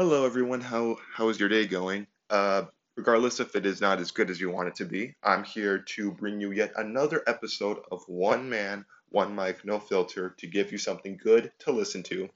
Hello, 0.00 0.24
everyone. 0.24 0.62
How 0.62 0.96
how 1.12 1.28
is 1.28 1.38
your 1.38 1.50
day 1.50 1.66
going? 1.66 2.06
Uh, 2.30 2.62
regardless 2.96 3.38
if 3.38 3.54
it 3.54 3.66
is 3.66 3.82
not 3.82 4.00
as 4.00 4.12
good 4.12 4.30
as 4.30 4.40
you 4.40 4.48
want 4.48 4.68
it 4.68 4.76
to 4.76 4.86
be, 4.86 5.14
I'm 5.22 5.44
here 5.44 5.80
to 5.96 6.10
bring 6.10 6.40
you 6.40 6.52
yet 6.52 6.72
another 6.76 7.22
episode 7.26 7.80
of 7.92 8.02
One 8.06 8.48
Man, 8.48 8.86
One 9.10 9.34
Mic, 9.34 9.62
No 9.62 9.78
Filter 9.78 10.34
to 10.38 10.46
give 10.46 10.72
you 10.72 10.78
something 10.78 11.20
good 11.22 11.52
to 11.58 11.72
listen 11.72 12.02
to 12.04 12.30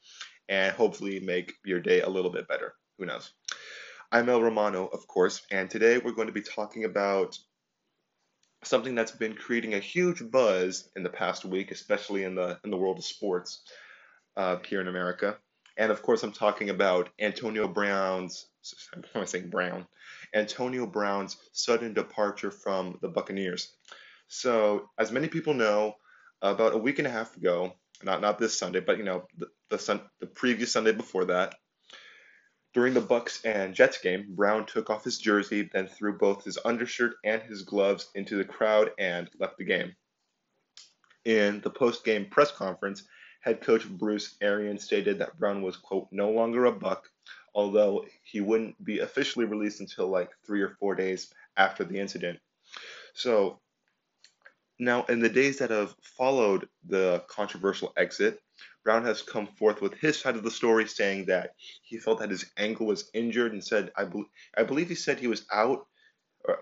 and 0.46 0.77
hopefully 0.77 1.21
make 1.21 1.54
your 1.64 1.80
day 1.80 2.03
a 2.03 2.08
little 2.11 2.31
bit 2.31 2.47
better. 2.49 2.74
Who 2.99 3.06
knows? 3.06 3.33
I'm 4.12 4.28
El 4.28 4.42
Romano, 4.42 4.85
of 4.88 5.06
course, 5.06 5.40
and 5.51 5.71
today 5.71 5.96
we're 5.96 6.12
going 6.12 6.28
to 6.28 6.35
be 6.35 6.42
talking 6.42 6.85
about 6.85 7.38
something 8.62 8.94
that's 8.94 9.12
been 9.12 9.37
creating 9.37 9.72
a 9.72 9.78
huge 9.78 10.22
buzz 10.31 10.90
in 10.96 11.03
the 11.03 11.08
past 11.08 11.46
week, 11.46 11.71
especially 11.71 12.24
in 12.24 12.35
the 12.35 12.60
in 12.62 12.71
the 12.71 12.76
world 12.76 12.99
of 12.99 13.06
sports 13.06 13.62
uh, 14.37 14.58
here 14.69 14.83
in 14.83 14.88
America. 14.88 15.38
And 15.77 15.91
of 15.91 16.02
course, 16.02 16.23
I'm 16.23 16.33
talking 16.33 16.70
about 16.70 17.11
Antonio 17.19 17.66
Brown's, 17.66 18.47
I'm 19.15 19.27
saying 19.27 19.51
Brown, 19.51 19.87
Antonio 20.35 20.87
Brown's 20.87 21.37
sudden 21.53 21.95
departure 21.95 22.51
from 22.51 22.98
the 23.03 23.09
Buccaneers. 23.09 23.73
So, 24.29 24.91
as 24.98 25.12
many 25.12 25.29
people 25.29 25.55
know, 25.55 25.97
about 26.43 26.75
a 26.75 26.79
week 26.79 26.98
and 26.98 27.07
a 27.07 27.11
half 27.11 27.37
ago, 27.37 27.75
not 28.03 28.21
not 28.21 28.39
this 28.39 28.59
Sunday, 28.59 28.81
but 28.81 28.98
you 28.98 29.05
know 29.05 29.27
the 29.39 29.47
the, 29.71 29.79
sun, 29.79 30.01
the 30.21 30.27
previous 30.27 30.73
Sunday 30.73 30.93
before 30.93 31.27
that, 31.27 31.55
during 32.75 32.93
the 32.93 33.01
Bucks 33.01 33.43
and 33.45 33.75
Jets 33.75 33.98
game, 33.98 34.27
Brown 34.31 34.67
took 34.67 34.91
off 34.91 35.05
his 35.05 35.19
jersey, 35.19 35.70
then 35.73 35.87
threw 35.87 36.19
both 36.19 36.45
his 36.45 36.59
undershirt 36.65 37.15
and 37.25 37.41
his 37.43 37.62
gloves 37.62 38.11
into 38.15 38.37
the 38.37 38.45
crowd 38.45 38.91
and 38.98 39.31
left 39.39 39.59
the 39.59 39.65
game. 39.65 39.95
In 41.25 41.61
the 41.62 41.70
post-game 41.70 42.27
press 42.27 42.51
conference, 42.51 43.05
head 43.45 43.61
coach 43.61 43.87
Bruce 43.87 44.37
Arians 44.41 44.84
stated 44.84 45.19
that 45.19 45.39
Brown 45.39 45.61
was, 45.61 45.77
quote, 45.77 46.09
no 46.11 46.30
longer 46.30 46.65
a 46.65 46.73
Buck, 46.73 47.11
although 47.55 48.07
he 48.23 48.41
wouldn't 48.41 48.83
be 48.83 49.01
officially 49.01 49.45
released 49.45 49.80
until 49.80 50.09
like 50.09 50.31
three 50.47 50.62
or 50.62 50.70
four 50.81 50.95
days 50.95 51.31
after 51.55 51.84
the 51.84 52.00
incident. 52.00 52.39
So 53.12 53.61
now, 54.78 55.05
in 55.05 55.20
the 55.20 55.28
days 55.28 55.59
that 55.59 55.70
have 55.70 55.95
followed 56.00 56.69
the 56.89 57.22
controversial 57.28 57.92
exit, 57.98 58.41
Brown 58.83 59.05
has 59.05 59.20
come 59.20 59.47
forth 59.47 59.83
with 59.83 59.92
his 59.95 60.19
side 60.19 60.37
of 60.37 60.42
the 60.42 60.50
story, 60.50 60.89
saying 60.89 61.27
that 61.27 61.50
he 61.83 61.98
felt 61.98 62.20
that 62.20 62.31
his 62.31 62.47
ankle 62.56 62.87
was 62.87 63.11
injured 63.12 63.53
and 63.53 63.62
said, 63.62 63.92
I, 63.95 64.05
be- 64.05 64.25
I 64.56 64.62
believe 64.62 64.89
he 64.89 64.95
said 64.95 65.19
he 65.19 65.28
was 65.28 65.45
out, 65.53 65.87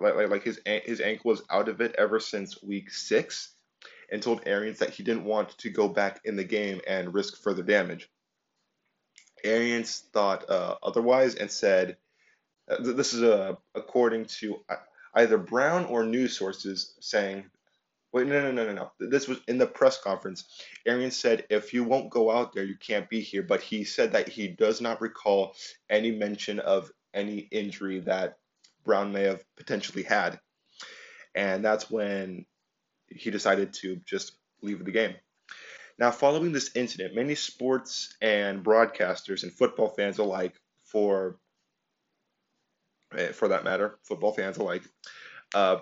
like, 0.00 0.16
like, 0.16 0.28
like 0.30 0.42
his, 0.42 0.60
his 0.66 1.00
ankle 1.00 1.30
was 1.30 1.42
out 1.48 1.68
of 1.68 1.80
it 1.80 1.94
ever 1.96 2.18
since 2.18 2.60
week 2.60 2.90
six 2.90 3.54
and 4.12 4.22
told 4.22 4.42
Arians 4.46 4.78
that 4.78 4.90
he 4.90 5.02
didn't 5.02 5.24
want 5.24 5.56
to 5.58 5.70
go 5.70 5.88
back 5.88 6.20
in 6.24 6.36
the 6.36 6.44
game 6.44 6.80
and 6.86 7.14
risk 7.14 7.42
further 7.42 7.62
damage. 7.62 8.08
Arians 9.42 10.04
thought 10.12 10.48
uh, 10.48 10.76
otherwise 10.82 11.34
and 11.34 11.50
said, 11.50 11.96
uh, 12.70 12.76
this 12.80 13.14
is 13.14 13.22
uh, 13.22 13.54
according 13.74 14.26
to 14.26 14.62
either 15.14 15.38
Brown 15.38 15.86
or 15.86 16.04
news 16.04 16.36
sources 16.36 16.94
saying, 17.00 17.44
wait, 18.12 18.26
no, 18.26 18.42
no, 18.42 18.52
no, 18.52 18.66
no, 18.66 18.72
no. 18.74 18.92
This 19.00 19.26
was 19.26 19.40
in 19.48 19.56
the 19.56 19.66
press 19.66 19.98
conference. 19.98 20.44
Arians 20.86 21.16
said, 21.16 21.46
if 21.48 21.72
you 21.72 21.82
won't 21.82 22.10
go 22.10 22.30
out 22.30 22.52
there, 22.52 22.64
you 22.64 22.76
can't 22.76 23.08
be 23.08 23.20
here. 23.20 23.42
But 23.42 23.62
he 23.62 23.84
said 23.84 24.12
that 24.12 24.28
he 24.28 24.46
does 24.48 24.82
not 24.82 25.00
recall 25.00 25.54
any 25.88 26.10
mention 26.10 26.60
of 26.60 26.92
any 27.14 27.38
injury 27.38 28.00
that 28.00 28.36
Brown 28.84 29.12
may 29.12 29.22
have 29.22 29.42
potentially 29.56 30.02
had. 30.02 30.38
And 31.34 31.64
that's 31.64 31.90
when 31.90 32.44
he 33.16 33.30
decided 33.30 33.72
to 33.74 33.96
just 34.06 34.32
leave 34.62 34.84
the 34.84 34.90
game. 34.90 35.14
Now, 35.98 36.10
following 36.10 36.52
this 36.52 36.74
incident, 36.74 37.14
many 37.14 37.34
sports 37.34 38.16
and 38.20 38.64
broadcasters 38.64 39.42
and 39.42 39.52
football 39.52 39.88
fans 39.88 40.18
alike, 40.18 40.54
for 40.84 41.38
eh, 43.16 43.32
for 43.32 43.48
that 43.48 43.64
matter, 43.64 43.98
football 44.02 44.32
fans 44.32 44.56
alike, 44.56 44.82
uh, 45.54 45.78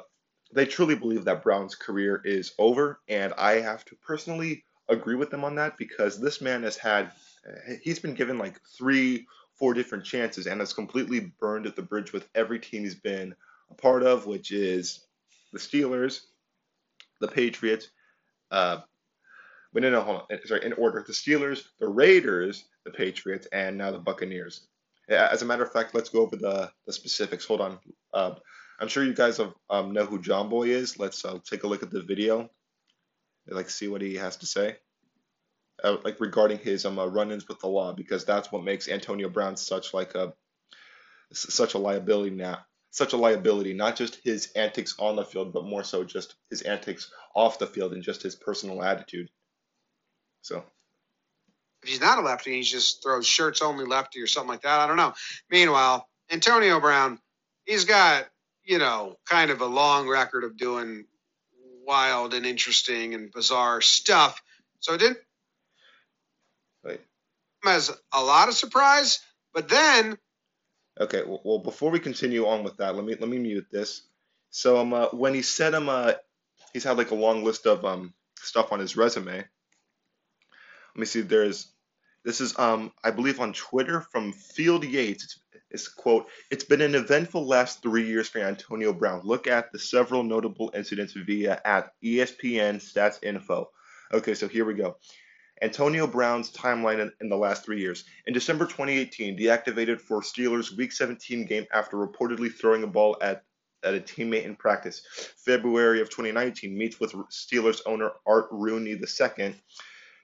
they 0.52 0.66
truly 0.66 0.94
believe 0.94 1.24
that 1.24 1.42
Brown's 1.42 1.74
career 1.74 2.20
is 2.24 2.52
over, 2.58 3.00
and 3.08 3.32
I 3.34 3.60
have 3.60 3.84
to 3.86 3.96
personally 3.96 4.64
agree 4.88 5.14
with 5.14 5.30
them 5.30 5.44
on 5.44 5.54
that 5.54 5.78
because 5.78 6.20
this 6.20 6.40
man 6.40 6.64
has 6.64 6.76
had 6.76 7.12
eh, 7.46 7.76
he's 7.82 8.00
been 8.00 8.14
given 8.14 8.38
like 8.38 8.60
three, 8.76 9.26
four 9.54 9.74
different 9.74 10.04
chances 10.04 10.46
and 10.46 10.60
has 10.60 10.72
completely 10.72 11.32
burned 11.38 11.66
at 11.66 11.76
the 11.76 11.82
bridge 11.82 12.12
with 12.12 12.28
every 12.34 12.58
team 12.58 12.82
he's 12.82 12.94
been 12.94 13.34
a 13.70 13.74
part 13.74 14.02
of, 14.02 14.26
which 14.26 14.50
is 14.50 15.06
the 15.52 15.58
Steelers, 15.58 16.22
the 17.20 17.28
Patriots, 17.28 17.88
uh, 18.50 18.78
but 19.72 19.82
no, 19.82 19.90
no, 19.90 20.02
hold 20.02 20.22
on. 20.30 20.38
Sorry, 20.46 20.64
in 20.64 20.72
order: 20.74 21.04
the 21.06 21.12
Steelers, 21.12 21.62
the 21.78 21.88
Raiders, 21.88 22.64
the 22.84 22.90
Patriots, 22.90 23.46
and 23.52 23.78
now 23.78 23.90
the 23.90 23.98
Buccaneers. 23.98 24.66
As 25.08 25.42
a 25.42 25.44
matter 25.44 25.64
of 25.64 25.72
fact, 25.72 25.94
let's 25.94 26.08
go 26.08 26.22
over 26.22 26.36
the, 26.36 26.70
the 26.86 26.92
specifics. 26.92 27.44
Hold 27.44 27.60
on. 27.60 27.78
Uh, 28.14 28.34
I'm 28.78 28.88
sure 28.88 29.04
you 29.04 29.12
guys 29.12 29.38
have, 29.38 29.52
um, 29.68 29.92
know 29.92 30.06
who 30.06 30.20
John 30.20 30.48
Boy 30.48 30.68
is. 30.68 30.98
Let's 30.98 31.24
uh, 31.24 31.38
take 31.44 31.64
a 31.64 31.66
look 31.66 31.82
at 31.82 31.90
the 31.90 32.02
video. 32.02 32.48
I'd 33.48 33.54
like 33.54 33.70
see 33.70 33.88
what 33.88 34.02
he 34.02 34.14
has 34.14 34.36
to 34.38 34.46
say, 34.46 34.76
uh, 35.82 35.96
like 36.04 36.20
regarding 36.20 36.58
his 36.58 36.86
um, 36.86 36.98
uh, 36.98 37.06
run-ins 37.06 37.48
with 37.48 37.58
the 37.58 37.66
law, 37.66 37.92
because 37.92 38.24
that's 38.24 38.52
what 38.52 38.64
makes 38.64 38.88
Antonio 38.88 39.28
Brown 39.28 39.56
such 39.56 39.92
like 39.92 40.14
a 40.14 40.32
such 41.32 41.74
a 41.74 41.78
liability 41.78 42.30
now 42.30 42.58
such 42.90 43.12
a 43.12 43.16
liability, 43.16 43.72
not 43.72 43.96
just 43.96 44.20
his 44.24 44.52
antics 44.56 44.94
on 44.98 45.16
the 45.16 45.24
field, 45.24 45.52
but 45.52 45.64
more 45.64 45.84
so 45.84 46.04
just 46.04 46.34
his 46.50 46.62
antics 46.62 47.10
off 47.34 47.58
the 47.58 47.66
field 47.66 47.92
and 47.92 48.02
just 48.02 48.22
his 48.22 48.34
personal 48.34 48.82
attitude. 48.82 49.30
So 50.42 50.64
if 51.82 51.88
he's 51.88 52.00
not 52.00 52.18
a 52.18 52.22
lefty, 52.22 52.56
he 52.56 52.62
just 52.62 53.02
throws 53.02 53.26
shirts 53.26 53.62
only 53.62 53.84
lefty 53.84 54.20
or 54.20 54.26
something 54.26 54.50
like 54.50 54.62
that. 54.62 54.80
I 54.80 54.86
don't 54.86 54.96
know. 54.96 55.14
Meanwhile, 55.50 56.08
Antonio 56.30 56.80
Brown, 56.80 57.18
he's 57.64 57.84
got, 57.84 58.26
you 58.64 58.78
know, 58.78 59.16
kind 59.28 59.50
of 59.50 59.60
a 59.60 59.66
long 59.66 60.08
record 60.08 60.44
of 60.44 60.56
doing 60.56 61.06
wild 61.86 62.34
and 62.34 62.44
interesting 62.44 63.14
and 63.14 63.32
bizarre 63.32 63.80
stuff. 63.80 64.42
So 64.80 64.94
it 64.94 64.98
didn't 64.98 65.18
right. 66.84 67.00
as 67.66 67.90
a 68.12 68.22
lot 68.22 68.48
of 68.48 68.54
surprise, 68.54 69.20
but 69.52 69.68
then 69.68 70.18
Okay, 70.98 71.22
well, 71.26 71.40
well, 71.44 71.58
before 71.58 71.90
we 71.90 72.00
continue 72.00 72.46
on 72.46 72.64
with 72.64 72.76
that, 72.78 72.94
let 72.94 73.04
me 73.04 73.14
let 73.18 73.28
me 73.28 73.38
mute 73.38 73.66
this. 73.70 74.02
So 74.50 74.78
um, 74.78 74.92
uh, 74.92 75.08
when 75.08 75.34
he 75.34 75.42
said 75.42 75.74
um, 75.74 75.88
uh, 75.88 76.12
he's 76.72 76.84
had 76.84 76.96
like 76.98 77.10
a 77.10 77.16
long 77.16 77.44
list 77.44 77.66
of 77.66 77.84
um 77.84 78.14
stuff 78.38 78.72
on 78.72 78.80
his 78.80 78.96
resume. 78.96 79.36
Let 79.36 79.46
me 80.96 81.06
see. 81.06 81.20
There's 81.20 81.72
this 82.24 82.40
is 82.40 82.58
um 82.58 82.92
I 83.02 83.10
believe 83.10 83.40
on 83.40 83.52
Twitter 83.52 84.00
from 84.00 84.32
Field 84.32 84.84
Yates. 84.84 85.24
It's, 85.24 85.40
it's 85.70 85.88
quote. 85.88 86.26
It's 86.50 86.64
been 86.64 86.80
an 86.80 86.94
eventful 86.94 87.46
last 87.46 87.82
three 87.82 88.06
years 88.06 88.28
for 88.28 88.40
Antonio 88.40 88.92
Brown. 88.92 89.22
Look 89.24 89.46
at 89.46 89.72
the 89.72 89.78
several 89.78 90.22
notable 90.22 90.70
incidents 90.74 91.12
via 91.12 91.60
at 91.64 91.92
ESPN 92.02 92.76
Stats 92.76 93.22
Info. 93.22 93.70
Okay, 94.12 94.34
so 94.34 94.48
here 94.48 94.64
we 94.64 94.74
go. 94.74 94.96
Antonio 95.62 96.06
Brown's 96.06 96.50
timeline 96.50 97.00
in, 97.00 97.12
in, 97.20 97.28
the 97.28 97.36
last 97.36 97.64
three 97.64 97.80
years. 97.80 98.04
In 98.26 98.32
December 98.32 98.64
2018, 98.64 99.36
deactivated 99.36 100.00
for 100.00 100.22
Steelers 100.22 100.74
Week 100.76 100.90
17 100.90 101.44
game 101.44 101.66
after 101.72 101.96
reportedly 101.96 102.52
throwing 102.52 102.82
a 102.82 102.86
ball 102.86 103.16
at, 103.20 103.44
at 103.82 103.94
a 103.94 104.00
teammate 104.00 104.44
in 104.44 104.56
practice. 104.56 105.02
February 105.44 106.00
of 106.00 106.08
2019, 106.08 106.76
meets 106.76 106.98
with 106.98 107.12
Steelers 107.30 107.80
owner 107.84 108.12
Art 108.26 108.48
Rooney 108.50 108.92
II, 108.92 109.54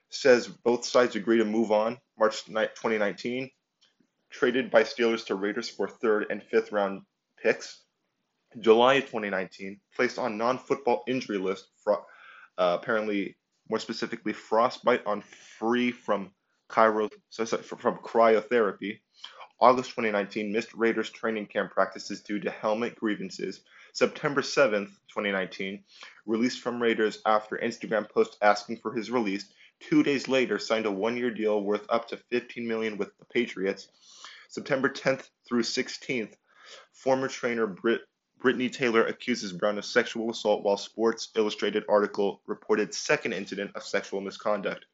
says 0.09 0.47
both 0.47 0.85
sides 0.85 1.15
agree 1.15 1.37
to 1.37 1.45
move 1.45 1.71
on. 1.71 1.97
March 2.17 2.45
2019, 2.45 3.51
traded 4.31 4.71
by 4.71 4.83
Steelers 4.83 5.25
to 5.27 5.35
Raiders 5.35 5.69
for 5.69 5.87
third 5.87 6.25
and 6.29 6.41
fifth 6.41 6.71
round 6.71 7.01
picks. 7.41 7.83
July 8.59 9.01
2019, 9.01 9.79
placed 9.95 10.17
on 10.17 10.37
non-football 10.37 11.03
injury 11.07 11.37
list 11.37 11.67
for 11.83 12.05
uh, 12.57 12.77
apparently 12.81 13.35
more 13.69 13.79
specifically 13.79 14.33
frostbite 14.33 15.05
on 15.05 15.21
free 15.21 15.91
from 15.91 16.31
Cairo, 16.69 17.09
so, 17.29 17.45
so, 17.45 17.57
from 17.57 17.97
cryotherapy. 17.97 18.99
August 19.59 19.89
2019 19.91 20.51
missed 20.51 20.73
Raiders 20.75 21.09
training 21.09 21.47
camp 21.47 21.71
practices 21.71 22.21
due 22.21 22.39
to 22.39 22.51
helmet 22.51 22.95
grievances. 22.95 23.61
September 23.93 24.41
7th, 24.41 24.89
2019, 25.09 25.83
released 26.27 26.61
from 26.61 26.81
Raiders 26.81 27.21
after 27.25 27.57
Instagram 27.57 28.07
post 28.09 28.37
asking 28.41 28.77
for 28.77 28.93
his 28.93 29.09
release. 29.09 29.45
Two 29.79 30.03
days 30.03 30.27
later, 30.27 30.59
signed 30.59 30.85
a 30.85 30.91
one-year 30.91 31.31
deal 31.31 31.63
worth 31.63 31.85
up 31.89 32.07
to 32.09 32.17
15 32.17 32.67
million 32.67 32.97
with 32.97 33.17
the 33.17 33.25
Patriots. 33.25 33.87
September 34.49 34.89
10th 34.89 35.27
through 35.47 35.63
16th, 35.63 36.33
former 36.91 37.27
trainer 37.27 37.65
Britt 37.65 38.01
Britney 38.41 38.71
Taylor 38.71 39.05
accuses 39.05 39.51
Brown 39.51 39.77
of 39.77 39.85
sexual 39.85 40.29
assault 40.29 40.63
while 40.63 40.77
Sports 40.77 41.29
Illustrated 41.35 41.83
article 41.89 42.41
reported 42.45 42.93
second 42.93 43.33
incident 43.33 43.71
of 43.75 43.83
sexual 43.83 44.21
misconduct. 44.21 44.85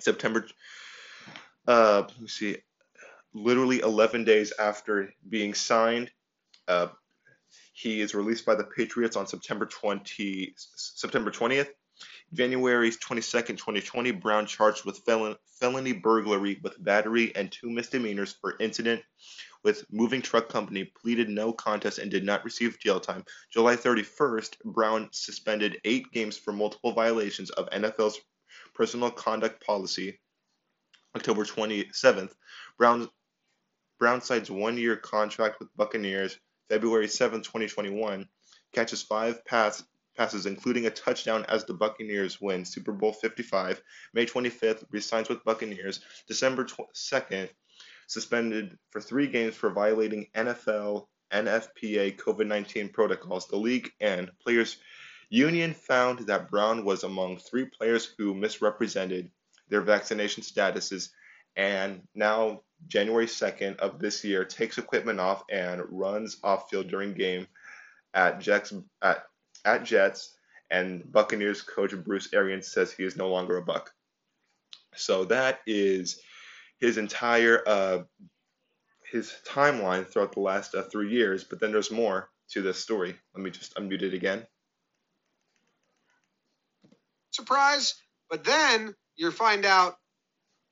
September, 0.00 0.46
uh, 1.68 2.04
let's 2.20 2.34
see, 2.34 2.56
literally 3.34 3.80
11 3.80 4.24
days 4.24 4.52
after 4.58 5.12
being 5.28 5.54
signed, 5.54 6.10
uh, 6.68 6.88
he 7.74 8.00
is 8.00 8.14
released 8.14 8.46
by 8.46 8.54
the 8.54 8.64
Patriots 8.64 9.16
on 9.16 9.26
September 9.26 9.66
20, 9.66 10.54
September 10.56 11.30
20th. 11.30 11.68
January 12.32 12.90
22nd, 12.90 13.58
2020, 13.58 14.10
Brown 14.12 14.46
charged 14.46 14.84
with 14.84 14.98
felon, 15.00 15.36
felony 15.60 15.92
burglary 15.92 16.58
with 16.62 16.82
battery 16.82 17.34
and 17.36 17.52
two 17.52 17.70
misdemeanors 17.70 18.34
for 18.40 18.56
incident 18.58 19.02
with 19.64 19.84
moving 19.90 20.22
truck 20.22 20.48
company, 20.48 20.84
pleaded 20.84 21.28
no 21.28 21.52
contest 21.52 21.98
and 21.98 22.10
did 22.10 22.24
not 22.24 22.44
receive 22.44 22.78
jail 22.78 23.00
time. 23.00 23.24
July 23.52 23.76
31st, 23.76 24.58
Brown 24.64 25.08
suspended 25.12 25.80
eight 25.84 26.10
games 26.12 26.36
for 26.36 26.52
multiple 26.52 26.92
violations 26.92 27.50
of 27.50 27.70
NFL's 27.70 28.20
personal 28.74 29.10
conduct 29.10 29.64
policy. 29.64 30.18
October 31.14 31.44
27th, 31.44 32.32
Brown 32.78 33.08
Brown 33.98 34.20
signs 34.20 34.50
one-year 34.50 34.96
contract 34.96 35.60
with 35.60 35.68
Buccaneers. 35.76 36.36
February 36.68 37.06
7, 37.06 37.42
2021, 37.42 38.26
catches 38.72 39.02
five 39.02 39.44
pass, 39.44 39.84
passes, 40.16 40.46
including 40.46 40.86
a 40.86 40.90
touchdown 40.90 41.44
as 41.48 41.64
the 41.64 41.74
Buccaneers 41.74 42.40
win 42.40 42.64
Super 42.64 42.92
Bowl 42.92 43.12
55. 43.12 43.80
May 44.14 44.26
25th, 44.26 44.84
resigns 44.90 45.28
with 45.28 45.44
Buccaneers. 45.44 46.00
December 46.26 46.64
2nd, 46.64 47.50
suspended 48.12 48.78
for 48.90 49.00
three 49.00 49.26
games 49.26 49.54
for 49.54 49.70
violating 49.70 50.28
NFL, 50.34 51.06
NFLPA 51.32 52.18
COVID 52.18 52.46
19 52.46 52.90
protocols. 52.90 53.48
The 53.48 53.56
league 53.56 53.90
and 54.00 54.30
players' 54.42 54.76
union 55.30 55.72
found 55.74 56.26
that 56.26 56.50
Brown 56.50 56.84
was 56.84 57.04
among 57.04 57.38
three 57.38 57.64
players 57.64 58.14
who 58.18 58.34
misrepresented 58.34 59.30
their 59.68 59.80
vaccination 59.80 60.42
statuses 60.42 61.08
and 61.56 62.02
now 62.14 62.62
January 62.86 63.26
2nd 63.26 63.76
of 63.76 63.98
this 63.98 64.24
year 64.24 64.44
takes 64.44 64.78
equipment 64.78 65.20
off 65.20 65.44
and 65.50 65.82
runs 65.90 66.38
off 66.42 66.68
field 66.70 66.88
during 66.88 67.14
game 67.14 67.46
at 68.14 68.40
Jets 68.40 68.72
at, 69.00 69.24
at 69.64 69.84
Jets 69.84 70.34
and 70.70 71.10
Buccaneers 71.10 71.62
coach 71.62 71.94
Bruce 71.96 72.28
Arians 72.32 72.68
says 72.68 72.92
he 72.92 73.04
is 73.04 73.16
no 73.16 73.28
longer 73.28 73.58
a 73.58 73.62
buck. 73.62 73.92
So 74.94 75.24
that 75.26 75.60
is 75.66 76.20
his 76.82 76.98
entire 76.98 77.62
uh, 77.64 78.02
his 79.12 79.32
timeline 79.48 80.04
throughout 80.04 80.32
the 80.32 80.40
last 80.40 80.74
uh, 80.74 80.82
three 80.82 81.12
years. 81.12 81.44
But 81.44 81.60
then 81.60 81.70
there's 81.70 81.92
more 81.92 82.28
to 82.50 82.60
this 82.60 82.80
story. 82.80 83.14
Let 83.34 83.42
me 83.42 83.50
just 83.50 83.76
unmute 83.76 84.02
it 84.02 84.14
again. 84.14 84.44
Surprise! 87.30 87.94
But 88.28 88.44
then 88.44 88.94
you 89.14 89.30
find 89.30 89.64
out 89.64 89.94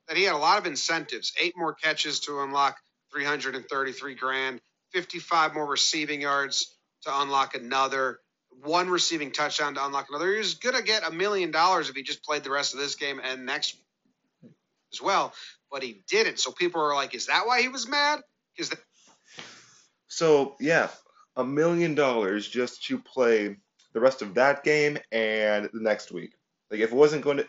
that 0.09 0.17
he 0.17 0.23
had 0.23 0.35
a 0.35 0.37
lot 0.37 0.59
of 0.59 0.65
incentives. 0.67 1.31
Eight 1.41 1.53
more 1.55 1.73
catches 1.73 2.19
to 2.21 2.41
unlock 2.41 2.77
333 3.13 4.15
grand, 4.15 4.59
55 4.91 5.53
more 5.53 5.65
receiving 5.65 6.21
yards 6.21 6.75
to 7.03 7.21
unlock 7.21 7.55
another, 7.55 8.19
one 8.61 8.89
receiving 8.89 9.31
touchdown 9.31 9.75
to 9.75 9.85
unlock 9.85 10.07
another. 10.09 10.29
He 10.29 10.39
was 10.39 10.55
going 10.55 10.75
to 10.75 10.83
get 10.83 11.07
a 11.07 11.11
million 11.11 11.51
dollars 11.51 11.89
if 11.89 11.95
he 11.95 12.03
just 12.03 12.23
played 12.23 12.43
the 12.43 12.51
rest 12.51 12.73
of 12.73 12.81
this 12.81 12.95
game 12.95 13.21
and 13.23 13.45
next 13.45 13.77
as 14.93 15.01
well 15.01 15.33
but 15.71 15.81
he 15.81 16.03
didn't. 16.07 16.39
So 16.39 16.51
people 16.51 16.81
are 16.81 16.93
like, 16.93 17.15
is 17.15 17.27
that 17.27 17.47
why 17.47 17.61
he 17.61 17.69
was 17.69 17.87
mad? 17.87 18.21
Is 18.57 18.69
that 18.69 18.79
so 20.07 20.55
yeah, 20.59 20.89
a 21.37 21.43
million 21.43 21.95
dollars 21.95 22.47
just 22.47 22.83
to 22.85 22.99
play 22.99 23.55
the 23.93 23.99
rest 23.99 24.21
of 24.21 24.33
that 24.33 24.63
game 24.63 24.97
and 25.11 25.69
the 25.73 25.81
next 25.81 26.11
week. 26.11 26.33
Like 26.69 26.81
if 26.81 26.91
it 26.91 26.95
wasn't 26.95 27.23
going 27.23 27.37
to 27.37 27.47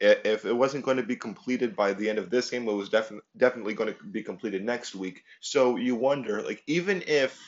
if 0.00 0.44
it 0.44 0.52
wasn't 0.52 0.84
going 0.84 0.96
to 0.96 1.02
be 1.02 1.16
completed 1.16 1.74
by 1.76 1.92
the 1.92 2.08
end 2.08 2.18
of 2.18 2.30
this 2.30 2.50
game, 2.50 2.68
it 2.68 2.72
was 2.72 2.88
definitely 2.88 3.26
definitely 3.36 3.74
going 3.74 3.92
to 3.92 4.04
be 4.04 4.22
completed 4.22 4.64
next 4.64 4.94
week. 4.94 5.22
So 5.40 5.76
you 5.76 5.96
wonder, 5.96 6.42
like, 6.42 6.62
even 6.66 7.02
if 7.06 7.40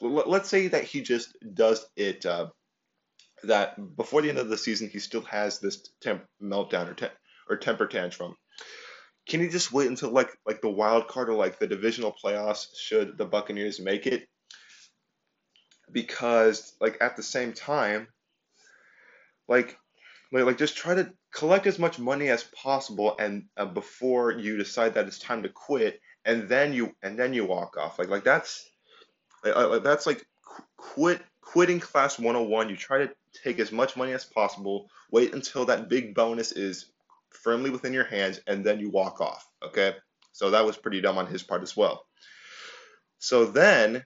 let's 0.00 0.48
say 0.48 0.68
that 0.68 0.84
he 0.84 1.00
just 1.00 1.36
does 1.54 1.86
it, 1.96 2.26
uh, 2.26 2.48
that 3.44 3.96
before 3.96 4.22
the 4.22 4.28
end 4.28 4.38
of 4.38 4.48
the 4.48 4.58
season 4.58 4.88
he 4.88 4.98
still 4.98 5.22
has 5.22 5.58
this 5.58 5.88
temp 6.00 6.24
meltdown 6.42 6.88
or 6.88 6.94
te- 6.94 7.16
or 7.48 7.56
temper 7.56 7.86
tantrum, 7.86 8.36
can 9.26 9.40
you 9.40 9.50
just 9.50 9.72
wait 9.72 9.88
until 9.88 10.10
like 10.10 10.30
like 10.46 10.60
the 10.62 10.70
wild 10.70 11.08
card 11.08 11.28
or 11.28 11.34
like 11.34 11.58
the 11.58 11.66
divisional 11.66 12.14
playoffs 12.24 12.68
should 12.78 13.18
the 13.18 13.26
Buccaneers 13.26 13.80
make 13.80 14.06
it? 14.06 14.28
Because 15.90 16.74
like 16.80 16.98
at 17.00 17.16
the 17.16 17.22
same 17.22 17.52
time, 17.52 18.08
like 19.48 19.78
like, 20.32 20.44
like 20.44 20.58
just 20.58 20.76
try 20.76 20.94
to 20.94 21.12
collect 21.32 21.66
as 21.66 21.78
much 21.78 21.98
money 21.98 22.28
as 22.28 22.44
possible 22.44 23.16
and 23.18 23.44
uh, 23.56 23.66
before 23.66 24.32
you 24.32 24.56
decide 24.56 24.94
that 24.94 25.06
it's 25.06 25.18
time 25.18 25.42
to 25.42 25.48
quit 25.48 26.00
and 26.24 26.48
then 26.48 26.72
you 26.72 26.94
and 27.02 27.18
then 27.18 27.34
you 27.34 27.44
walk 27.44 27.76
off. 27.76 27.98
Like 27.98 28.08
like 28.08 28.24
that's 28.24 28.68
like, 29.44 29.82
that's 29.82 30.06
like 30.06 30.24
quit 30.76 31.20
quitting 31.40 31.80
class 31.80 32.18
101 32.18 32.68
you 32.68 32.76
try 32.76 32.98
to 32.98 33.12
take 33.42 33.58
as 33.58 33.72
much 33.72 33.96
money 33.96 34.12
as 34.12 34.24
possible. 34.24 34.88
Wait 35.10 35.34
until 35.34 35.64
that 35.66 35.88
big 35.88 36.14
bonus 36.14 36.52
is 36.52 36.86
firmly 37.36 37.70
within 37.70 37.92
your 37.92 38.04
hands, 38.04 38.40
and 38.46 38.64
then 38.64 38.80
you 38.80 38.90
walk 38.90 39.20
off. 39.20 39.46
Okay? 39.62 39.94
So 40.32 40.50
that 40.50 40.66
was 40.66 40.76
pretty 40.76 41.00
dumb 41.00 41.18
on 41.18 41.26
his 41.26 41.42
part 41.42 41.62
as 41.62 41.76
well. 41.76 42.04
So 43.18 43.46
then, 43.46 44.04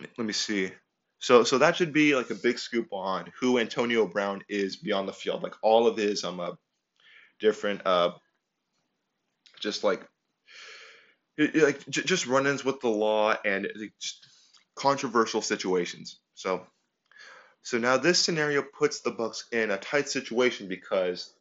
let 0.00 0.26
me 0.26 0.32
see. 0.32 0.72
So 1.20 1.42
so 1.44 1.58
that 1.58 1.76
should 1.76 1.92
be 1.92 2.14
like 2.14 2.30
a 2.30 2.34
big 2.34 2.58
scoop 2.58 2.88
on 2.92 3.32
who 3.40 3.58
Antonio 3.58 4.06
Brown 4.06 4.42
is 4.48 4.76
beyond 4.76 5.08
the 5.08 5.12
field. 5.12 5.42
Like 5.42 5.54
all 5.62 5.86
of 5.86 5.96
his 5.96 6.24
um 6.24 6.40
uh, 6.40 6.52
different 7.40 7.82
uh 7.86 8.12
just 9.60 9.82
like 9.82 10.06
like 11.54 11.88
just 11.88 12.26
run-ins 12.26 12.64
with 12.64 12.80
the 12.80 12.88
law 12.88 13.34
and 13.44 13.68
controversial 14.76 15.42
situations. 15.42 16.20
So 16.34 16.66
so 17.62 17.78
now 17.78 17.96
this 17.96 18.18
scenario 18.18 18.62
puts 18.62 19.00
the 19.00 19.10
Bucks 19.10 19.44
in 19.52 19.70
a 19.70 19.78
tight 19.78 20.08
situation 20.08 20.68
because 20.68 21.32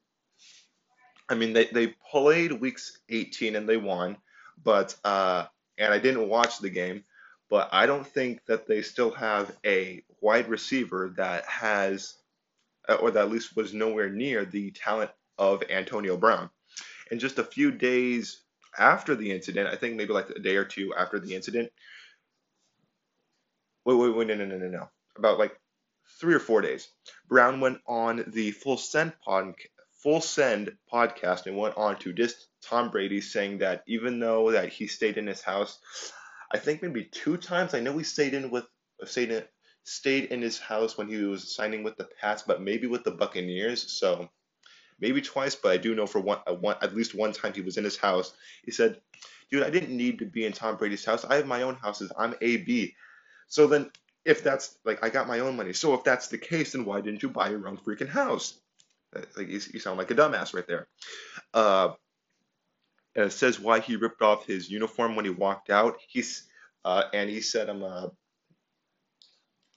I 1.30 1.36
mean, 1.36 1.54
they, 1.54 1.66
they 1.66 1.88
played 2.12 2.52
weeks 2.52 3.00
18 3.10 3.56
and 3.56 3.68
they 3.68 3.78
won, 3.78 4.18
but 4.64 4.96
uh, 5.04 5.46
and 5.78 5.94
I 5.94 6.00
didn't 6.00 6.30
watch 6.30 6.60
the 6.60 6.70
game, 6.70 7.04
but 7.50 7.70
I 7.72 7.86
don't 7.86 8.08
think 8.08 8.46
that 8.48 8.68
they 8.68 8.82
still 8.82 9.12
have 9.12 9.56
a 9.66 10.04
wide 10.22 10.48
receiver 10.48 11.14
that 11.18 11.46
has, 11.46 12.16
uh, 12.88 12.96
or 12.96 13.12
that 13.12 13.26
at 13.26 13.32
least 13.32 13.56
was 13.56 13.74
nowhere 13.74 14.10
near 14.10 14.46
the 14.46 14.72
talent 14.72 15.12
of 15.38 15.64
Antonio 15.70 16.18
Brown. 16.18 16.50
And 17.12 17.20
just 17.20 17.40
a 17.40 17.44
few 17.44 17.72
days 17.72 18.42
after 18.78 19.16
the 19.16 19.32
incident, 19.32 19.70
I 19.70 19.76
think 19.76 19.96
maybe 19.96 20.14
like 20.14 20.30
a 20.30 20.40
day 20.40 20.56
or 20.56 20.66
two 20.66 20.94
after 20.96 21.20
the 21.20 21.36
incident. 21.36 21.72
Wait, 23.86 23.96
wait, 23.96 24.16
wait, 24.16 24.28
no, 24.28 24.36
no, 24.36 24.46
no, 24.46 24.58
no, 24.58 24.68
no. 24.68 24.90
About 25.18 25.40
like 25.40 25.58
three 26.20 26.34
or 26.34 26.40
four 26.40 26.62
days. 26.62 26.90
Brown 27.28 27.60
went 27.60 27.80
on 27.88 28.24
the 28.28 28.52
Full 28.52 28.78
Send 28.78 29.14
pod, 29.24 29.54
Full 30.04 30.22
Send 30.22 30.78
podcast 30.92 31.48
and 31.48 31.58
went 31.58 31.78
on 31.78 31.98
to 32.00 32.14
diss 32.14 32.48
Tom 32.62 32.92
Brady, 32.92 33.22
saying 33.22 33.60
that 33.60 33.84
even 33.88 34.20
though 34.20 34.52
that 34.52 34.70
he 34.70 34.88
stayed 34.88 35.18
in 35.18 35.28
his 35.28 35.42
house, 35.42 35.80
I 36.52 36.60
think 36.60 36.82
maybe 36.82 37.06
two 37.06 37.38
times. 37.38 37.74
I 37.74 37.80
know 37.80 37.98
he 37.98 38.04
stayed 38.04 38.34
in 38.34 38.52
with 38.52 38.66
stayed 39.06 39.32
in, 39.32 39.44
stayed 39.84 40.26
in 40.26 40.42
his 40.42 40.60
house 40.60 40.98
when 40.98 41.08
he 41.08 41.18
was 41.18 41.56
signing 41.56 41.84
with 41.84 41.98
the 41.98 42.08
Pats, 42.22 42.44
but 42.46 42.62
maybe 42.62 42.88
with 42.88 43.04
the 43.04 43.12
Buccaneers. 43.12 43.92
So 43.92 44.30
maybe 45.00 45.22
twice, 45.22 45.56
but 45.56 45.72
I 45.72 45.78
do 45.78 45.96
know 45.96 46.08
for 46.08 46.20
one, 46.20 46.40
uh, 46.48 46.54
one 46.54 46.78
at 46.82 46.96
least 46.96 47.16
one 47.16 47.34
time 47.34 47.54
he 47.54 47.62
was 47.62 47.78
in 47.78 47.84
his 47.84 47.98
house. 47.98 48.34
He 48.64 48.72
said, 48.72 49.02
"Dude, 49.50 49.64
I 49.64 49.70
didn't 49.70 49.96
need 49.96 50.20
to 50.20 50.26
be 50.26 50.46
in 50.46 50.54
Tom 50.54 50.78
Brady's 50.78 51.06
house. 51.06 51.26
I 51.26 51.36
have 51.36 51.48
my 51.48 51.64
own 51.64 51.76
houses. 51.76 52.12
I'm 52.18 52.36
AB." 52.42 52.96
So 53.48 53.68
then, 53.68 53.92
if 54.26 54.44
that's 54.44 54.78
like 54.86 55.04
I 55.04 55.10
got 55.10 55.28
my 55.28 55.40
own 55.40 55.56
money, 55.56 55.74
so 55.74 55.94
if 55.94 56.04
that's 56.04 56.28
the 56.28 56.38
case, 56.38 56.74
then 56.74 56.86
why 56.86 57.02
didn't 57.02 57.24
you 57.24 57.30
buy 57.30 57.50
your 57.50 57.68
own 57.68 57.78
freaking 57.78 58.10
house? 58.10 58.60
Like 59.14 59.50
you, 59.50 59.60
you 59.74 59.80
sound 59.80 59.98
like 59.98 60.12
a 60.12 60.16
dumbass 60.16 60.54
right 60.54 60.68
there. 60.68 60.88
Uh, 61.54 61.90
and 63.16 63.26
it 63.26 63.32
says 63.32 63.60
why 63.60 63.80
he 63.80 63.96
ripped 63.96 64.22
off 64.22 64.46
his 64.46 64.70
uniform 64.70 65.16
when 65.16 65.26
he 65.26 65.32
walked 65.32 65.70
out. 65.70 65.98
He's 66.08 66.48
uh, 66.86 67.04
and 67.14 67.30
he 67.30 67.42
said, 67.42 67.70
"I'm 67.70 67.84
um, 67.84 68.12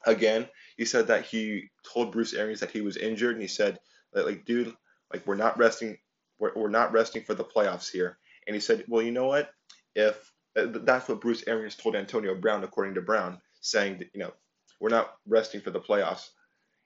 uh, 0.07 0.11
again." 0.11 0.49
He 0.77 0.85
said 0.85 1.09
that 1.09 1.25
he 1.25 1.71
told 1.93 2.13
Bruce 2.13 2.35
Arians 2.35 2.61
that 2.61 2.71
he 2.71 2.83
was 2.83 2.97
injured, 2.97 3.33
and 3.35 3.43
he 3.43 3.49
said, 3.49 3.81
"Like, 4.13 4.45
dude, 4.45 4.75
like 5.13 5.27
we're 5.27 5.37
not 5.37 5.59
resting, 5.59 5.99
we're, 6.39 6.53
we're 6.55 6.69
not 6.69 6.93
resting 6.93 7.23
for 7.25 7.35
the 7.35 7.45
playoffs 7.45 7.91
here." 7.91 8.19
And 8.47 8.55
he 8.55 8.61
said, 8.61 8.85
"Well, 8.89 9.03
you 9.03 9.11
know 9.11 9.27
what? 9.27 9.51
If 9.95 10.33
uh, 10.57 10.67
that's 10.71 11.09
what 11.09 11.21
Bruce 11.21 11.45
Arians 11.47 11.77
told 11.77 11.97
Antonio 11.97 12.35
Brown, 12.35 12.63
according 12.63 12.95
to 12.95 13.03
Brown, 13.03 13.41
saying 13.61 13.99
that 13.99 14.11
you 14.13 14.21
know 14.21 14.33
we're 14.81 14.91
not 14.91 15.15
resting 15.27 15.61
for 15.63 15.71
the 15.71 15.81
playoffs. 15.81 16.29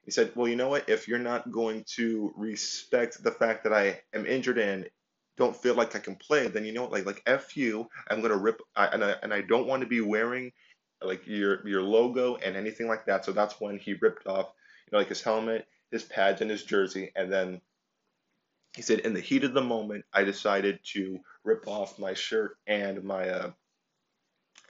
He 0.04 0.11
said, 0.11 0.32
Well, 0.34 0.49
you 0.49 0.56
know 0.56 0.68
what? 0.68 0.88
If 0.88 1.08
you're 1.08 1.18
not 1.18 1.50
going 1.50 1.84
to 1.96 2.32
respect 2.37 3.23
the 3.23 3.30
fact 3.30 3.64
that 3.64 3.73
I 3.73 4.00
am 4.12 4.26
injured 4.26 4.58
and 4.58 4.88
don't 5.37 5.56
feel 5.56 5.75
like 5.75 5.96
I 5.96 5.99
can 5.99 6.16
play, 6.16 6.46
then 6.46 6.64
you 6.64 6.73
know 6.73 6.82
what? 6.82 6.92
Like, 6.92 7.06
like 7.06 7.23
F 7.26 7.56
you, 7.56 7.88
I'm 8.08 8.20
going 8.20 8.30
to 8.30 8.38
rip, 8.38 8.61
I, 8.76 8.87
and, 8.87 9.04
I, 9.04 9.16
and 9.23 9.34
I 9.34 9.40
don't 9.40 9.66
want 9.66 9.82
to 9.82 9.88
be 9.88 10.00
wearing 10.00 10.52
like 11.02 11.26
your 11.26 11.66
your 11.66 11.82
logo 11.82 12.37
and 12.37 12.56
anything 12.56 12.87
like 12.88 13.06
that. 13.06 13.25
So 13.25 13.32
that's 13.32 13.61
when 13.61 13.78
he 13.78 13.94
ripped 13.94 14.26
off, 14.26 14.52
you 14.87 14.92
know, 14.92 14.99
like 14.99 15.08
his 15.08 15.23
helmet, 15.23 15.66
his 15.90 16.04
pads, 16.04 16.40
and 16.40 16.50
his 16.50 16.62
jersey. 16.62 17.11
And 17.16 17.32
then 17.32 17.61
he 18.75 18.82
said, 18.82 19.00
in 19.00 19.14
the 19.14 19.20
heat 19.20 19.44
of 19.44 19.54
the 19.54 19.62
moment, 19.62 20.04
I 20.12 20.25
decided 20.25 20.80
to 20.92 21.20
rip 21.44 21.66
off 21.68 21.99
my 21.99 22.14
shirt 22.14 22.56
and 22.66 23.04
my 23.04 23.28
uh, 23.28 23.50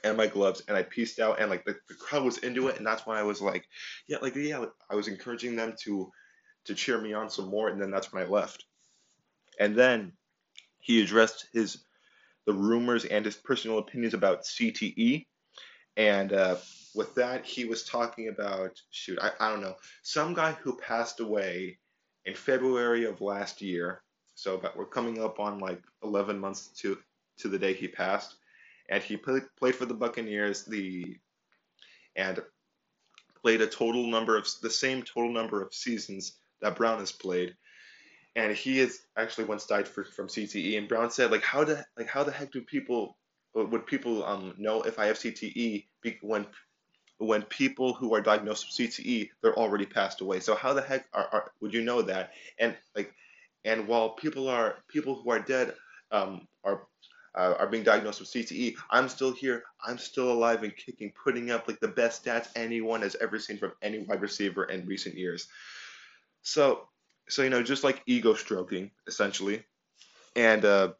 and 0.02 0.16
my 0.16 0.26
gloves 0.26 0.62
and 0.68 0.76
I 0.76 0.82
pieced 0.82 1.18
out 1.18 1.40
and 1.40 1.50
like 1.50 1.64
the, 1.64 1.76
the 1.88 1.94
crowd 1.94 2.24
was 2.24 2.38
into 2.38 2.68
it 2.68 2.76
and 2.76 2.86
that's 2.86 3.06
why 3.06 3.18
I 3.18 3.22
was 3.22 3.40
like, 3.40 3.66
yeah, 4.06 4.18
like 4.20 4.34
yeah, 4.36 4.64
I 4.90 4.94
was 4.94 5.08
encouraging 5.08 5.56
them 5.56 5.74
to 5.84 6.10
to 6.66 6.74
cheer 6.74 6.98
me 7.00 7.12
on 7.12 7.30
some 7.30 7.48
more, 7.48 7.68
and 7.68 7.80
then 7.80 7.90
that's 7.90 8.12
when 8.12 8.22
I 8.22 8.26
left. 8.26 8.64
And 9.60 9.76
then 9.76 10.12
he 10.78 11.02
addressed 11.02 11.46
his 11.52 11.84
the 12.46 12.52
rumors 12.52 13.04
and 13.04 13.24
his 13.24 13.36
personal 13.36 13.78
opinions 13.78 14.14
about 14.14 14.44
CTE, 14.44 15.26
and 15.96 16.32
uh, 16.32 16.56
with 16.94 17.14
that, 17.14 17.44
he 17.44 17.64
was 17.64 17.84
talking 17.84 18.28
about 18.28 18.80
shoot, 18.90 19.18
I, 19.20 19.32
I 19.40 19.50
don't 19.50 19.62
know, 19.62 19.76
some 20.02 20.34
guy 20.34 20.52
who 20.52 20.76
passed 20.76 21.20
away 21.20 21.78
in 22.24 22.34
February 22.34 23.04
of 23.04 23.20
last 23.20 23.62
year. 23.62 24.02
So 24.34 24.56
but 24.56 24.76
we're 24.76 24.86
coming 24.86 25.22
up 25.22 25.38
on 25.38 25.58
like 25.58 25.82
11 26.02 26.38
months 26.38 26.68
to 26.80 26.98
to 27.38 27.48
the 27.48 27.58
day 27.58 27.74
he 27.74 27.88
passed, 27.88 28.36
and 28.88 29.02
he 29.02 29.16
play, 29.16 29.40
played 29.58 29.74
for 29.74 29.86
the 29.86 29.94
Buccaneers. 29.94 30.64
The 30.64 31.16
and 32.16 32.40
played 33.42 33.60
a 33.60 33.66
total 33.66 34.06
number 34.06 34.36
of 34.36 34.48
the 34.62 34.70
same 34.70 35.02
total 35.02 35.32
number 35.32 35.62
of 35.62 35.74
seasons 35.74 36.38
that 36.60 36.76
Brown 36.76 36.98
has 37.00 37.12
played. 37.12 37.54
And 38.36 38.56
he 38.56 38.80
is 38.80 39.00
actually 39.16 39.44
once 39.44 39.66
died 39.66 39.86
for, 39.86 40.04
from 40.04 40.28
CTE. 40.28 40.78
And 40.78 40.88
Brown 40.88 41.10
said, 41.10 41.30
like, 41.30 41.44
how 41.44 41.64
the 41.64 41.84
like 41.96 42.08
how 42.08 42.24
the 42.24 42.32
heck 42.32 42.52
do 42.52 42.60
people 42.62 43.16
would 43.54 43.86
people 43.86 44.24
um 44.24 44.54
know 44.58 44.82
if 44.82 44.98
I 44.98 45.06
have 45.06 45.18
CTE 45.18 45.86
when 46.22 46.46
when 47.18 47.42
people 47.42 47.94
who 47.94 48.12
are 48.14 48.20
diagnosed 48.20 48.66
with 48.66 48.90
CTE 48.90 49.30
they're 49.40 49.56
already 49.56 49.86
passed 49.86 50.20
away. 50.20 50.40
So 50.40 50.56
how 50.56 50.72
the 50.72 50.82
heck 50.82 51.06
are, 51.12 51.28
are 51.32 51.52
would 51.60 51.72
you 51.72 51.82
know 51.82 52.02
that? 52.02 52.32
And 52.58 52.76
like 52.96 53.14
and 53.64 53.86
while 53.86 54.10
people 54.10 54.48
are 54.48 54.76
people 54.88 55.14
who 55.22 55.30
are 55.30 55.38
dead 55.38 55.74
um, 56.10 56.46
are 56.64 56.86
uh, 57.34 57.54
are 57.58 57.66
being 57.66 57.82
diagnosed 57.82 58.20
with 58.20 58.30
CTE, 58.30 58.76
I'm 58.90 59.08
still 59.08 59.32
here. 59.32 59.64
I'm 59.84 59.98
still 59.98 60.30
alive 60.30 60.62
and 60.62 60.76
kicking, 60.76 61.12
putting 61.22 61.50
up 61.50 61.66
like 61.66 61.80
the 61.80 61.88
best 61.88 62.24
stats 62.24 62.48
anyone 62.54 63.02
has 63.02 63.16
ever 63.20 63.38
seen 63.38 63.58
from 63.58 63.72
any 63.82 64.00
wide 64.00 64.20
receiver 64.20 64.64
in 64.64 64.86
recent 64.86 65.16
years. 65.16 65.48
So, 66.42 66.88
so 67.28 67.42
you 67.42 67.50
know, 67.50 67.62
just 67.62 67.84
like 67.84 68.02
ego 68.06 68.34
stroking, 68.34 68.90
essentially. 69.06 69.64
And 70.36 70.64
uh, 70.64 70.92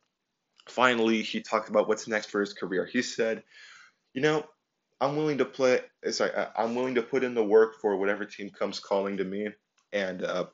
finally, 0.69 1.23
he 1.23 1.41
talked 1.41 1.69
about 1.69 1.89
what's 1.89 2.09
next 2.09 2.31
for 2.31 2.41
his 2.41 2.53
career. 2.53 2.85
He 2.85 3.03
said, 3.03 3.43
you 4.13 4.23
know, 4.23 4.45
I'm 5.01 5.17
willing 5.17 5.39
to 5.39 5.45
play. 5.45 5.81
Sorry, 6.11 6.31
I'm 6.57 6.75
willing 6.75 6.95
to 6.97 7.03
put 7.03 7.25
in 7.25 7.35
the 7.35 7.45
work 7.45 7.81
for 7.81 7.97
whatever 7.97 8.25
team 8.25 8.51
comes 8.51 8.81
calling 8.81 9.17
to 9.19 9.25
me. 9.25 9.49
And 9.93 10.23
uh, 10.23 10.47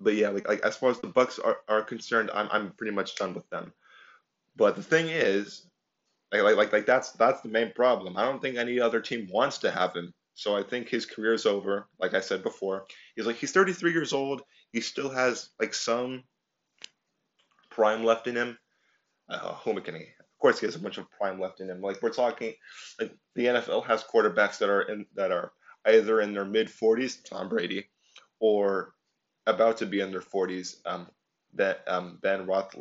but 0.00 0.14
yeah, 0.14 0.30
like, 0.30 0.48
like 0.48 0.60
as 0.60 0.76
far 0.76 0.90
as 0.90 1.00
the 1.00 1.08
Bucks 1.08 1.38
are, 1.38 1.58
are 1.68 1.82
concerned, 1.82 2.30
I'm 2.32 2.48
I'm 2.50 2.72
pretty 2.72 2.94
much 2.94 3.16
done 3.16 3.34
with 3.34 3.48
them. 3.50 3.72
But 4.56 4.76
the 4.76 4.82
thing 4.82 5.08
is, 5.08 5.66
like, 6.32 6.42
like, 6.42 6.56
like, 6.56 6.72
like 6.72 6.86
that's 6.86 7.12
that's 7.12 7.40
the 7.40 7.48
main 7.48 7.72
problem. 7.72 8.16
I 8.16 8.24
don't 8.24 8.40
think 8.40 8.56
any 8.56 8.80
other 8.80 9.00
team 9.00 9.28
wants 9.30 9.58
to 9.58 9.70
have 9.70 9.94
him. 9.94 10.12
So 10.34 10.56
I 10.56 10.62
think 10.62 10.88
his 10.88 11.06
career's 11.06 11.46
over. 11.46 11.88
Like 11.98 12.14
I 12.14 12.20
said 12.20 12.42
before, 12.42 12.86
he's 13.16 13.26
like 13.26 13.36
he's 13.36 13.52
33 13.52 13.92
years 13.92 14.12
old. 14.12 14.42
He 14.72 14.80
still 14.80 15.10
has 15.10 15.50
like 15.60 15.74
some 15.74 16.24
prime 17.70 18.04
left 18.04 18.26
in 18.26 18.36
him. 18.36 18.58
Uh, 19.28 19.54
who 19.54 19.70
am 19.70 19.78
I 19.78 19.80
kidding? 19.80 20.02
Of 20.02 20.38
course, 20.40 20.58
he 20.58 20.66
has 20.66 20.76
a 20.76 20.80
bunch 20.80 20.98
of 20.98 21.10
prime 21.10 21.40
left 21.40 21.60
in 21.60 21.68
him. 21.68 21.80
Like 21.80 22.00
we're 22.02 22.10
talking, 22.10 22.54
like 23.00 23.14
the 23.34 23.46
NFL 23.46 23.86
has 23.86 24.02
quarterbacks 24.04 24.58
that 24.58 24.70
are 24.70 24.82
in 24.82 25.06
that 25.14 25.30
are 25.30 25.52
either 25.86 26.20
in 26.20 26.32
their 26.32 26.44
mid 26.44 26.68
40s, 26.68 27.18
Tom 27.28 27.48
Brady, 27.48 27.88
or 28.38 28.94
about 29.46 29.78
to 29.78 29.86
be 29.86 30.00
in 30.00 30.10
their 30.10 30.20
40s, 30.20 30.76
um, 30.86 31.06
ben, 31.52 31.76
um, 31.86 32.18
Ben 32.22 32.46
Roth, 32.46 32.74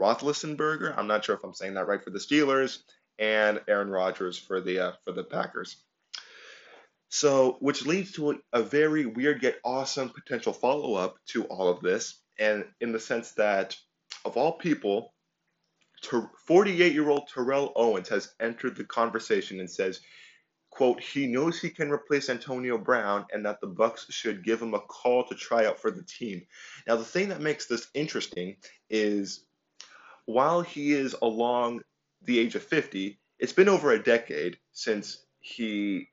Roethlisberger. 0.00 0.96
I'm 0.96 1.06
not 1.06 1.24
sure 1.24 1.36
if 1.36 1.44
I'm 1.44 1.54
saying 1.54 1.74
that 1.74 1.86
right 1.86 2.02
for 2.02 2.10
the 2.10 2.18
Steelers, 2.18 2.78
and 3.18 3.60
Aaron 3.68 3.90
Rodgers 3.90 4.38
for 4.38 4.60
the 4.60 4.78
uh, 4.78 4.92
for 5.04 5.12
the 5.12 5.24
Packers. 5.24 5.76
So, 7.08 7.56
which 7.60 7.84
leads 7.86 8.12
to 8.12 8.30
a, 8.30 8.34
a 8.52 8.62
very 8.62 9.04
weird 9.04 9.42
yet 9.42 9.58
awesome 9.64 10.10
potential 10.10 10.52
follow 10.52 10.94
up 10.94 11.16
to 11.28 11.44
all 11.44 11.68
of 11.68 11.80
this, 11.80 12.20
and 12.38 12.64
in 12.80 12.92
the 12.92 13.00
sense 13.00 13.32
that 13.32 13.76
of 14.24 14.36
all 14.36 14.52
people, 14.52 15.12
48 16.46 16.92
year 16.92 17.08
old 17.08 17.28
Terrell 17.28 17.72
Owens 17.76 18.08
has 18.08 18.32
entered 18.40 18.76
the 18.76 18.84
conversation 18.84 19.60
and 19.60 19.70
says, 19.70 20.00
quote, 20.70 21.00
he 21.00 21.26
knows 21.26 21.60
he 21.60 21.70
can 21.70 21.90
replace 21.90 22.30
Antonio 22.30 22.78
Brown 22.78 23.26
and 23.32 23.44
that 23.44 23.60
the 23.60 23.66
Bucks 23.66 24.06
should 24.10 24.44
give 24.44 24.62
him 24.62 24.74
a 24.74 24.80
call 24.80 25.24
to 25.24 25.34
try 25.34 25.66
out 25.66 25.78
for 25.78 25.90
the 25.90 26.02
team. 26.02 26.42
Now, 26.86 26.96
the 26.96 27.04
thing 27.04 27.28
that 27.28 27.40
makes 27.40 27.66
this 27.66 27.88
interesting 27.92 28.56
is 28.88 29.44
while 30.32 30.62
he 30.62 30.92
is 30.92 31.14
along 31.22 31.80
the 32.22 32.38
age 32.38 32.54
of 32.54 32.62
50, 32.62 33.18
it's 33.38 33.52
been 33.52 33.68
over 33.68 33.92
a 33.92 34.02
decade 34.02 34.58
since 34.72 35.24
he 35.40 36.08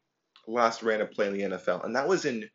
last 0.47 0.81
ran 0.81 1.01
a 1.01 1.05
play 1.05 1.27
in 1.27 1.33
the 1.33 1.57
NFL, 1.57 1.86
and 1.86 1.95
that 1.95 2.07
was 2.07 2.25
in 2.25 2.50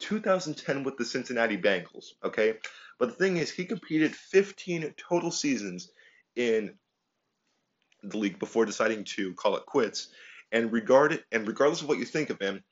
2010 0.00 0.82
with 0.82 0.96
the 0.96 1.04
Cincinnati 1.04 1.56
Bengals. 1.56 2.12
Okay, 2.24 2.54
but 2.98 3.08
the 3.08 3.14
thing 3.14 3.36
is, 3.36 3.50
he 3.50 3.64
competed 3.64 4.14
15 4.14 4.94
total 4.96 5.30
seasons 5.30 5.90
in 6.36 6.74
the 8.02 8.18
league 8.18 8.38
before 8.38 8.64
deciding 8.64 9.04
to 9.04 9.34
call 9.34 9.56
it 9.56 9.66
quits. 9.66 10.08
And 10.52 10.72
regard 10.72 11.12
it, 11.12 11.24
and 11.30 11.46
regardless 11.46 11.80
of 11.80 11.88
what 11.88 11.98
you 11.98 12.04
think 12.04 12.28
of 12.30 12.40
him, 12.40 12.64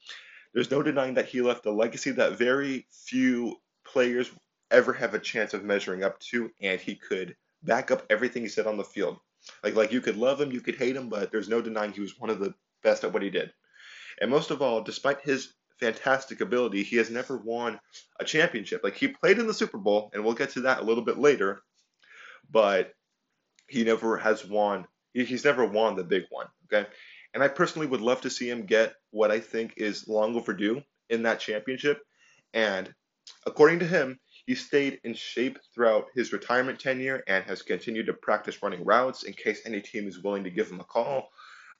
there's 0.52 0.70
no 0.70 0.82
denying 0.82 1.14
that 1.14 1.28
he 1.28 1.42
left 1.42 1.66
a 1.66 1.70
legacy 1.70 2.10
that 2.10 2.36
very 2.36 2.86
few 2.90 3.56
players 3.86 4.30
ever 4.70 4.92
have 4.92 5.14
a 5.14 5.18
chance 5.20 5.54
of 5.54 5.64
measuring 5.64 6.02
up 6.02 6.18
to, 6.18 6.50
and 6.60 6.80
he 6.80 6.96
could 6.96 7.36
back 7.62 7.90
up 7.90 8.06
everything 8.10 8.42
he 8.42 8.48
said 8.48 8.66
on 8.66 8.76
the 8.76 8.84
field. 8.84 9.18
Like 9.62 9.74
like 9.74 9.92
you 9.92 10.00
could 10.00 10.16
love 10.16 10.40
him, 10.40 10.52
you 10.52 10.60
could 10.60 10.76
hate 10.76 10.96
him, 10.96 11.08
but 11.08 11.30
there's 11.30 11.48
no 11.48 11.60
denying 11.60 11.92
he 11.92 12.00
was 12.00 12.18
one 12.18 12.30
of 12.30 12.40
the 12.40 12.54
best 12.82 13.04
at 13.04 13.12
what 13.12 13.22
he 13.22 13.30
did. 13.30 13.52
And 14.20 14.30
most 14.30 14.50
of 14.50 14.62
all, 14.62 14.82
despite 14.82 15.20
his 15.20 15.54
fantastic 15.78 16.40
ability, 16.40 16.82
he 16.82 16.96
has 16.96 17.10
never 17.10 17.36
won 17.36 17.78
a 18.18 18.24
championship. 18.24 18.82
Like 18.82 18.96
he 18.96 19.08
played 19.08 19.38
in 19.38 19.46
the 19.46 19.54
Super 19.54 19.78
Bowl, 19.78 20.10
and 20.12 20.24
we'll 20.24 20.34
get 20.34 20.50
to 20.50 20.62
that 20.62 20.80
a 20.80 20.84
little 20.84 21.04
bit 21.04 21.18
later, 21.18 21.62
but 22.50 22.92
he 23.68 23.84
never 23.84 24.16
has 24.16 24.44
won. 24.44 24.86
He's 25.12 25.44
never 25.44 25.64
won 25.64 25.96
the 25.96 26.04
big 26.04 26.24
one. 26.30 26.46
Okay, 26.66 26.88
and 27.34 27.42
I 27.42 27.48
personally 27.48 27.86
would 27.86 28.00
love 28.00 28.20
to 28.22 28.30
see 28.30 28.50
him 28.50 28.66
get 28.66 28.94
what 29.10 29.30
I 29.30 29.40
think 29.40 29.74
is 29.76 30.08
long 30.08 30.34
overdue 30.36 30.82
in 31.08 31.22
that 31.22 31.40
championship. 31.40 32.02
And 32.52 32.92
according 33.46 33.80
to 33.80 33.86
him, 33.86 34.18
he 34.48 34.54
stayed 34.54 34.98
in 35.04 35.12
shape 35.12 35.58
throughout 35.74 36.06
his 36.14 36.32
retirement 36.32 36.80
tenure 36.80 37.22
and 37.28 37.44
has 37.44 37.60
continued 37.60 38.06
to 38.06 38.14
practice 38.14 38.62
running 38.62 38.82
routes 38.82 39.24
in 39.24 39.34
case 39.34 39.60
any 39.66 39.78
team 39.78 40.08
is 40.08 40.22
willing 40.22 40.42
to 40.42 40.48
give 40.48 40.70
him 40.70 40.80
a 40.80 40.84
call. 40.84 41.28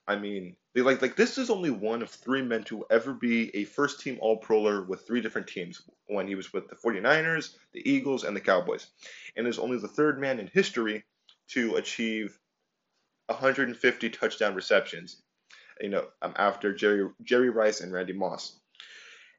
I 0.06 0.16
mean, 0.16 0.54
they 0.75 0.82
like 0.82 1.00
like 1.00 1.16
this 1.16 1.38
is 1.38 1.48
only 1.48 1.70
one 1.70 2.02
of 2.02 2.10
three 2.10 2.42
men 2.42 2.64
to 2.64 2.84
ever 2.90 3.14
be 3.14 3.56
a 3.56 3.64
first 3.64 4.00
team 4.00 4.18
all 4.20 4.38
proler 4.38 4.87
with 4.87 5.06
three 5.06 5.22
different 5.22 5.46
teams 5.46 5.80
when 6.08 6.28
he 6.28 6.34
was 6.34 6.52
with 6.52 6.68
the 6.68 6.76
49ers, 6.76 7.54
the 7.72 7.90
Eagles, 7.90 8.25
and 8.25 8.37
the 8.37 8.40
Cowboys. 8.40 8.88
And 9.34 9.46
is 9.46 9.58
only 9.58 9.78
the 9.78 9.88
third 9.88 10.20
man 10.20 10.38
in 10.38 10.46
history 10.48 11.06
to 11.52 11.76
achieve 11.76 12.38
150 13.28 14.10
touchdown 14.10 14.54
receptions, 14.54 15.22
you 15.80 15.88
know, 15.88 16.04
um, 16.20 16.34
after 16.37 16.75
Jerry 16.75 17.08
Jerry 17.22 17.48
Rice 17.48 17.80
and 17.80 17.94
Randy 17.94 18.12
Moss. 18.12 18.60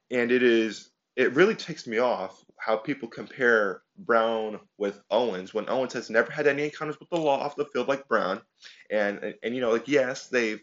And 0.10 0.32
it 0.32 0.42
is 0.42 0.90
it 1.16 1.36
really 1.36 1.56
takes 1.56 1.86
me 1.86 2.00
off 2.00 2.44
how 2.60 2.76
people 2.76 3.08
compare 3.08 3.82
Brown 3.98 4.60
with 4.78 5.02
Owens 5.10 5.54
when 5.54 5.70
Owens 5.70 5.94
has 5.94 6.10
never 6.10 6.32
had 6.32 6.48
any 6.48 6.64
encounters 6.64 7.00
with 7.00 7.10
the 7.10 7.18
law 7.18 7.40
off 7.40 7.56
the 7.56 7.66
field 7.66 7.88
like 7.88 8.08
Brown, 8.08 8.42
and 8.92 9.20
and, 9.20 9.36
and 9.44 9.56
you 9.56 9.62
know 9.62 9.72
like 9.72 9.88
yes 9.88 10.28
they've 10.28 10.62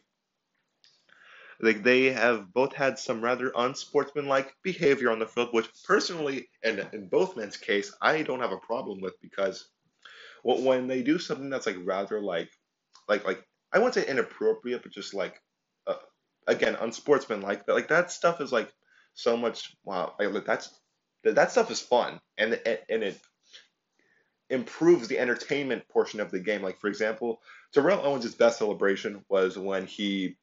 like 1.60 1.82
they 1.82 2.12
have 2.12 2.52
both 2.52 2.74
had 2.74 2.98
some 2.98 3.22
rather 3.22 3.50
unsportsmanlike 3.56 4.54
behavior 4.62 5.10
on 5.10 5.18
the 5.18 5.26
field, 5.26 5.48
which 5.52 5.68
personally 5.84 6.48
and 6.62 6.86
in 6.92 7.08
both 7.08 7.36
men's 7.36 7.56
case 7.56 7.94
I 8.00 8.22
don't 8.22 8.40
have 8.40 8.52
a 8.52 8.58
problem 8.58 9.00
with 9.00 9.14
because 9.22 9.68
when 10.42 10.86
they 10.86 11.02
do 11.02 11.18
something 11.18 11.50
that's 11.50 11.66
like 11.66 11.76
rather 11.82 12.20
like 12.20 12.50
like 13.08 13.24
like 13.24 13.42
I 13.72 13.78
wouldn't 13.78 13.94
say 13.94 14.06
inappropriate, 14.06 14.82
but 14.82 14.92
just 14.92 15.14
like 15.14 15.40
uh, 15.86 15.94
again 16.46 16.76
unsportsmanlike 16.76 17.66
that 17.66 17.74
like 17.74 17.88
that 17.88 18.10
stuff 18.12 18.40
is 18.40 18.52
like 18.52 18.72
so 19.14 19.36
much 19.36 19.74
wow 19.84 20.14
like 20.20 20.44
that's 20.44 20.78
that 21.32 21.50
stuff 21.52 21.70
is 21.70 21.80
fun 21.80 22.20
and 22.38 22.60
and 22.88 23.02
it 23.02 23.20
improves 24.50 25.08
the 25.08 25.18
entertainment 25.18 25.88
portion 25.88 26.20
of 26.20 26.30
the 26.30 26.40
game. 26.40 26.62
Like 26.62 26.78
for 26.78 26.88
example, 26.88 27.40
Terrell 27.72 28.04
Owens' 28.04 28.34
best 28.34 28.58
celebration 28.58 29.24
was 29.28 29.58
when 29.58 29.86
he, 29.86 30.36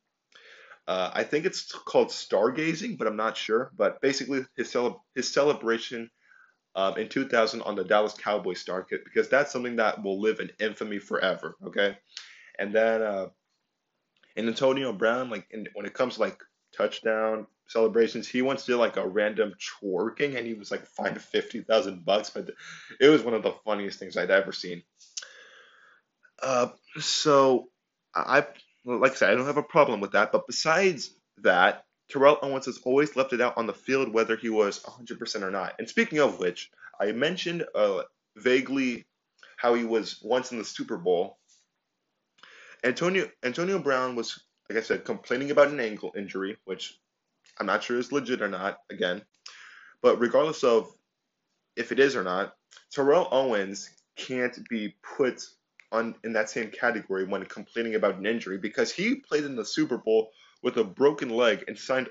uh, 0.87 1.11
I 1.13 1.23
think 1.23 1.45
it's 1.45 1.71
called 1.71 2.09
stargazing, 2.09 2.97
but 2.97 3.07
I'm 3.07 3.15
not 3.15 3.37
sure. 3.37 3.71
But 3.75 4.01
basically, 4.01 4.45
his 4.55 4.69
cele- 4.69 5.03
his 5.15 5.31
celebration 5.31 6.09
um, 6.75 6.97
in 6.97 7.07
2000 7.07 7.61
on 7.61 7.75
the 7.75 7.83
Dallas 7.83 8.13
Cowboys 8.13 8.59
star 8.59 8.83
kit 8.83 9.03
because 9.05 9.29
that's 9.29 9.51
something 9.51 9.77
that 9.77 10.03
will 10.03 10.19
live 10.19 10.39
in 10.39 10.51
infamy 10.59 10.99
forever. 10.99 11.55
Okay, 11.65 11.97
and 12.59 12.73
then 12.73 13.01
uh, 13.01 13.27
and 14.35 14.47
Antonio 14.47 14.91
Brown, 14.91 15.29
like 15.29 15.47
in, 15.51 15.67
when 15.73 15.85
it 15.85 15.93
comes 15.93 16.15
to 16.15 16.21
like 16.21 16.39
touchdown 16.75 17.47
celebrations. 17.73 18.27
He 18.27 18.41
once 18.41 18.65
did 18.65 18.77
like 18.77 18.97
a 18.97 19.07
random 19.07 19.53
twerking 19.59 20.37
and 20.37 20.47
he 20.47 20.53
was 20.53 20.71
like 20.71 20.85
fined 20.85 21.21
fifty 21.21 21.61
thousand 21.61 22.05
bucks, 22.05 22.29
but 22.29 22.51
it 23.01 23.09
was 23.09 23.23
one 23.23 23.33
of 23.33 23.43
the 23.43 23.55
funniest 23.65 23.99
things 23.99 24.15
I'd 24.15 24.31
ever 24.31 24.53
seen. 24.53 24.83
Uh, 26.41 26.67
so 26.99 27.69
I 28.15 28.45
like 28.85 29.11
I 29.11 29.15
said, 29.15 29.31
I 29.31 29.35
don't 29.35 29.47
have 29.47 29.57
a 29.57 29.63
problem 29.63 29.99
with 29.99 30.11
that. 30.11 30.31
But 30.31 30.47
besides 30.47 31.15
that, 31.39 31.85
Terrell 32.09 32.37
Owens 32.41 32.65
has 32.67 32.79
always 32.85 33.15
left 33.15 33.33
it 33.33 33.41
out 33.41 33.57
on 33.57 33.65
the 33.65 33.73
field 33.73 34.13
whether 34.13 34.35
he 34.35 34.49
was 34.49 34.81
100% 34.83 35.41
or 35.41 35.51
not. 35.51 35.73
And 35.79 35.89
speaking 35.89 36.19
of 36.19 36.39
which, 36.39 36.69
I 36.99 37.11
mentioned 37.11 37.65
uh, 37.73 38.03
vaguely 38.35 39.05
how 39.57 39.73
he 39.73 39.83
was 39.83 40.19
once 40.21 40.51
in 40.51 40.57
the 40.57 40.65
Super 40.65 40.97
Bowl. 40.97 41.37
Antonio 42.83 43.29
Antonio 43.43 43.79
Brown 43.79 44.15
was, 44.15 44.43
like 44.69 44.77
I 44.77 44.81
said, 44.81 45.05
complaining 45.05 45.51
about 45.51 45.69
an 45.69 45.79
ankle 45.79 46.11
injury, 46.17 46.57
which 46.65 46.99
I'm 47.59 47.65
not 47.65 47.83
sure 47.83 47.99
it's 47.99 48.11
legit 48.11 48.41
or 48.41 48.47
not. 48.47 48.79
Again, 48.89 49.21
but 50.01 50.19
regardless 50.19 50.63
of 50.63 50.91
if 51.75 51.91
it 51.91 51.99
is 51.99 52.15
or 52.15 52.23
not, 52.23 52.55
Terrell 52.91 53.27
Owens 53.31 53.89
can't 54.15 54.57
be 54.69 54.95
put 55.17 55.41
on 55.91 56.15
in 56.23 56.33
that 56.33 56.49
same 56.49 56.69
category 56.71 57.25
when 57.25 57.45
complaining 57.45 57.95
about 57.95 58.17
an 58.17 58.25
injury 58.25 58.57
because 58.57 58.91
he 58.91 59.15
played 59.15 59.43
in 59.43 59.55
the 59.55 59.65
Super 59.65 59.97
Bowl 59.97 60.31
with 60.61 60.77
a 60.77 60.83
broken 60.83 61.29
leg 61.29 61.63
and 61.67 61.77
signed 61.77 62.09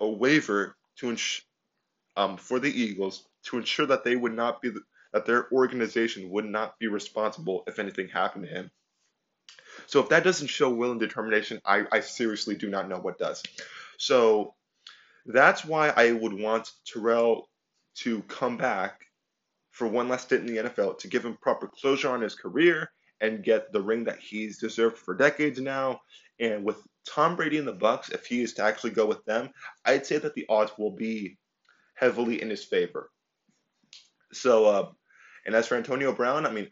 a 0.00 0.08
waiver 0.08 0.76
to 0.96 1.10
ins- 1.10 1.42
um, 2.16 2.36
for 2.36 2.60
the 2.60 2.70
Eagles 2.70 3.24
to 3.44 3.58
ensure 3.58 3.86
that 3.86 4.04
they 4.04 4.16
would 4.16 4.34
not 4.34 4.60
be 4.60 4.70
the, 4.70 4.80
that 5.12 5.26
their 5.26 5.50
organization 5.52 6.30
would 6.30 6.44
not 6.44 6.78
be 6.78 6.86
responsible 6.86 7.64
if 7.66 7.78
anything 7.78 8.08
happened 8.08 8.44
to 8.44 8.50
him. 8.50 8.70
So 9.86 10.00
if 10.00 10.08
that 10.10 10.24
doesn't 10.24 10.48
show 10.48 10.70
will 10.70 10.90
and 10.90 11.00
determination, 11.00 11.60
I, 11.64 11.84
I 11.90 12.00
seriously 12.00 12.56
do 12.56 12.68
not 12.68 12.88
know 12.88 12.98
what 12.98 13.18
does. 13.18 13.42
So 13.96 14.54
that's 15.34 15.64
why 15.64 15.90
I 15.90 16.12
would 16.12 16.32
want 16.32 16.70
Terrell 16.86 17.48
to 17.96 18.22
come 18.22 18.56
back 18.56 19.04
for 19.72 19.86
one 19.86 20.08
last 20.08 20.24
stint 20.26 20.48
in 20.48 20.54
the 20.54 20.70
NFL 20.70 20.98
to 20.98 21.08
give 21.08 21.24
him 21.24 21.36
proper 21.40 21.68
closure 21.68 22.08
on 22.08 22.22
his 22.22 22.34
career 22.34 22.90
and 23.20 23.44
get 23.44 23.72
the 23.72 23.82
ring 23.82 24.04
that 24.04 24.18
he's 24.18 24.58
deserved 24.58 24.96
for 24.96 25.14
decades 25.14 25.60
now. 25.60 26.00
And 26.40 26.64
with 26.64 26.76
Tom 27.06 27.36
Brady 27.36 27.58
and 27.58 27.68
the 27.68 27.72
Bucks, 27.72 28.08
if 28.10 28.26
he 28.26 28.42
is 28.42 28.54
to 28.54 28.62
actually 28.62 28.90
go 28.90 29.06
with 29.06 29.24
them, 29.24 29.50
I'd 29.84 30.06
say 30.06 30.18
that 30.18 30.34
the 30.34 30.46
odds 30.48 30.72
will 30.78 30.92
be 30.92 31.36
heavily 31.94 32.40
in 32.40 32.48
his 32.48 32.64
favor. 32.64 33.10
So, 34.32 34.66
uh, 34.66 34.90
and 35.44 35.54
as 35.54 35.66
for 35.66 35.76
Antonio 35.76 36.12
Brown, 36.12 36.46
I 36.46 36.50
mean, 36.50 36.68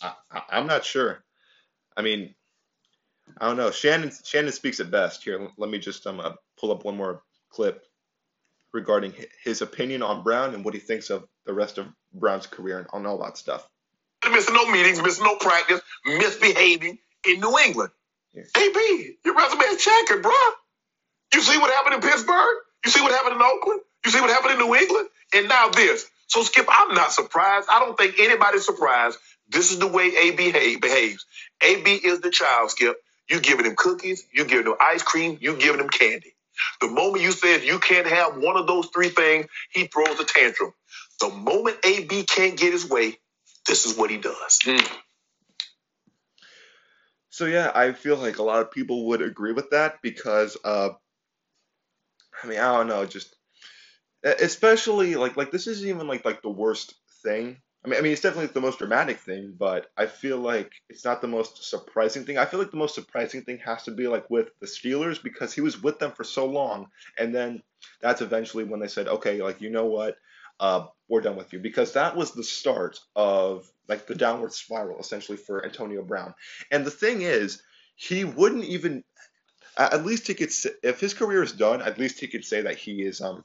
I, 0.00 0.14
am 0.52 0.66
not 0.66 0.84
sure. 0.84 1.24
I 1.96 2.02
mean, 2.02 2.34
I 3.40 3.48
don't 3.48 3.56
know. 3.56 3.70
Shannon 3.70 4.12
Shannon 4.24 4.52
speaks 4.52 4.80
it 4.80 4.90
best. 4.90 5.24
Here, 5.24 5.48
let 5.58 5.70
me 5.70 5.78
just 5.78 6.06
um 6.06 6.20
uh, 6.20 6.32
pull 6.58 6.70
up 6.70 6.84
one 6.84 6.96
more 6.96 7.22
clip 7.50 7.84
regarding 8.72 9.14
his 9.42 9.62
opinion 9.62 10.02
on 10.02 10.22
Brown 10.22 10.54
and 10.54 10.64
what 10.64 10.74
he 10.74 10.80
thinks 10.80 11.10
of 11.10 11.26
the 11.46 11.54
rest 11.54 11.78
of 11.78 11.86
Brown's 12.12 12.46
career 12.46 12.78
and 12.78 12.88
on 12.92 13.06
all 13.06 13.18
that 13.18 13.36
stuff. 13.36 13.66
Missing 14.30 14.54
no 14.54 14.70
meetings, 14.70 15.00
missing 15.00 15.24
no 15.24 15.36
practice, 15.36 15.80
misbehaving 16.04 16.98
in 17.26 17.40
New 17.40 17.56
England. 17.58 17.90
Yeah. 18.34 18.42
AB, 18.56 19.16
your 19.24 19.34
resume 19.34 19.62
is 19.62 19.82
checkered, 19.82 20.22
bro. 20.22 20.32
You 21.34 21.40
see 21.40 21.58
what 21.58 21.70
happened 21.70 21.94
in 21.94 22.00
Pittsburgh? 22.00 22.56
You 22.84 22.90
see 22.90 23.00
what 23.00 23.12
happened 23.12 23.36
in 23.36 23.42
Oakland? 23.42 23.80
You 24.04 24.10
see 24.10 24.20
what 24.20 24.30
happened 24.30 24.52
in 24.52 24.66
New 24.66 24.74
England? 24.74 25.08
And 25.34 25.48
now 25.48 25.68
this. 25.68 26.06
So, 26.26 26.42
Skip, 26.42 26.66
I'm 26.68 26.94
not 26.94 27.12
surprised. 27.12 27.68
I 27.70 27.80
don't 27.80 27.96
think 27.96 28.18
anybody's 28.18 28.64
surprised. 28.64 29.18
This 29.48 29.72
is 29.72 29.78
the 29.78 29.86
way 29.86 30.14
AB 30.14 30.76
behaves. 30.80 31.24
AB 31.62 31.90
is 31.90 32.20
the 32.20 32.30
child, 32.30 32.70
Skip. 32.70 32.96
You 33.30 33.40
giving 33.40 33.66
him 33.66 33.76
cookies, 33.76 34.24
you 34.32 34.44
giving 34.44 34.66
him 34.66 34.74
ice 34.80 35.02
cream, 35.02 35.38
you 35.40 35.56
giving 35.56 35.80
him 35.80 35.88
candy. 35.88 36.34
The 36.80 36.88
moment 36.88 37.22
you 37.22 37.32
said 37.32 37.62
you 37.62 37.78
can't 37.78 38.06
have 38.06 38.36
one 38.36 38.56
of 38.56 38.66
those 38.66 38.88
three 38.88 39.08
things, 39.08 39.46
he 39.70 39.86
throws 39.86 40.18
a 40.20 40.24
tantrum. 40.24 40.72
The 41.20 41.28
moment 41.28 41.78
AB 41.84 42.24
can't 42.24 42.56
get 42.56 42.72
his 42.72 42.88
way, 42.88 43.18
this 43.66 43.86
is 43.86 43.96
what 43.96 44.10
he 44.10 44.16
does. 44.16 44.58
Mm. 44.64 44.88
So 47.30 47.46
yeah, 47.46 47.70
I 47.74 47.92
feel 47.92 48.16
like 48.16 48.38
a 48.38 48.42
lot 48.42 48.62
of 48.62 48.72
people 48.72 49.06
would 49.08 49.22
agree 49.22 49.52
with 49.52 49.70
that 49.70 50.02
because 50.02 50.56
uh, 50.64 50.90
I 52.42 52.46
mean 52.46 52.58
I 52.58 52.76
don't 52.76 52.88
know, 52.88 53.06
just 53.06 53.34
especially 54.24 55.14
like 55.14 55.36
like 55.36 55.50
this 55.50 55.66
isn't 55.66 55.88
even 55.88 56.08
like 56.08 56.24
like 56.24 56.42
the 56.42 56.50
worst 56.50 56.94
thing. 57.24 57.58
I 57.84 57.88
mean 57.88 57.98
I 57.98 58.02
mean 58.02 58.12
it's 58.12 58.22
definitely 58.22 58.48
the 58.48 58.60
most 58.60 58.78
dramatic 58.78 59.18
thing, 59.18 59.54
but 59.56 59.90
I 59.96 60.06
feel 60.06 60.38
like 60.38 60.72
it's 60.88 61.04
not 61.04 61.20
the 61.20 61.28
most 61.28 61.68
surprising 61.68 62.24
thing. 62.24 62.38
I 62.38 62.44
feel 62.44 62.60
like 62.60 62.70
the 62.70 62.76
most 62.76 62.94
surprising 62.94 63.42
thing 63.42 63.58
has 63.58 63.84
to 63.84 63.90
be 63.92 64.08
like 64.08 64.28
with 64.30 64.48
the 64.60 64.66
Steelers 64.66 65.22
because 65.22 65.52
he 65.52 65.60
was 65.60 65.82
with 65.82 65.98
them 65.98 66.12
for 66.12 66.24
so 66.24 66.46
long, 66.46 66.88
and 67.18 67.34
then 67.34 67.62
that's 68.00 68.20
eventually 68.20 68.64
when 68.64 68.80
they 68.80 68.88
said, 68.88 69.08
okay, 69.08 69.42
like 69.42 69.60
you 69.60 69.70
know 69.70 69.86
what, 69.86 70.16
uh, 70.60 70.86
we're 71.08 71.20
done 71.20 71.36
with 71.36 71.52
you 71.52 71.60
because 71.60 71.92
that 71.92 72.16
was 72.16 72.32
the 72.32 72.42
start 72.42 72.98
of 73.14 73.70
like 73.88 74.06
the 74.06 74.14
downward 74.14 74.52
spiral 74.52 75.00
essentially 75.00 75.38
for 75.38 75.64
Antonio 75.64 76.02
Brown. 76.02 76.34
And 76.70 76.84
the 76.84 76.90
thing 76.90 77.22
is, 77.22 77.62
he 77.94 78.24
wouldn't 78.24 78.64
even 78.64 79.04
at 79.76 80.04
least 80.04 80.26
he 80.26 80.34
could 80.34 80.50
if 80.82 81.00
his 81.00 81.14
career 81.14 81.42
is 81.42 81.52
done, 81.52 81.80
at 81.82 81.98
least 81.98 82.18
he 82.18 82.26
could 82.26 82.44
say 82.44 82.62
that 82.62 82.76
he 82.76 83.02
is 83.02 83.20
um 83.20 83.44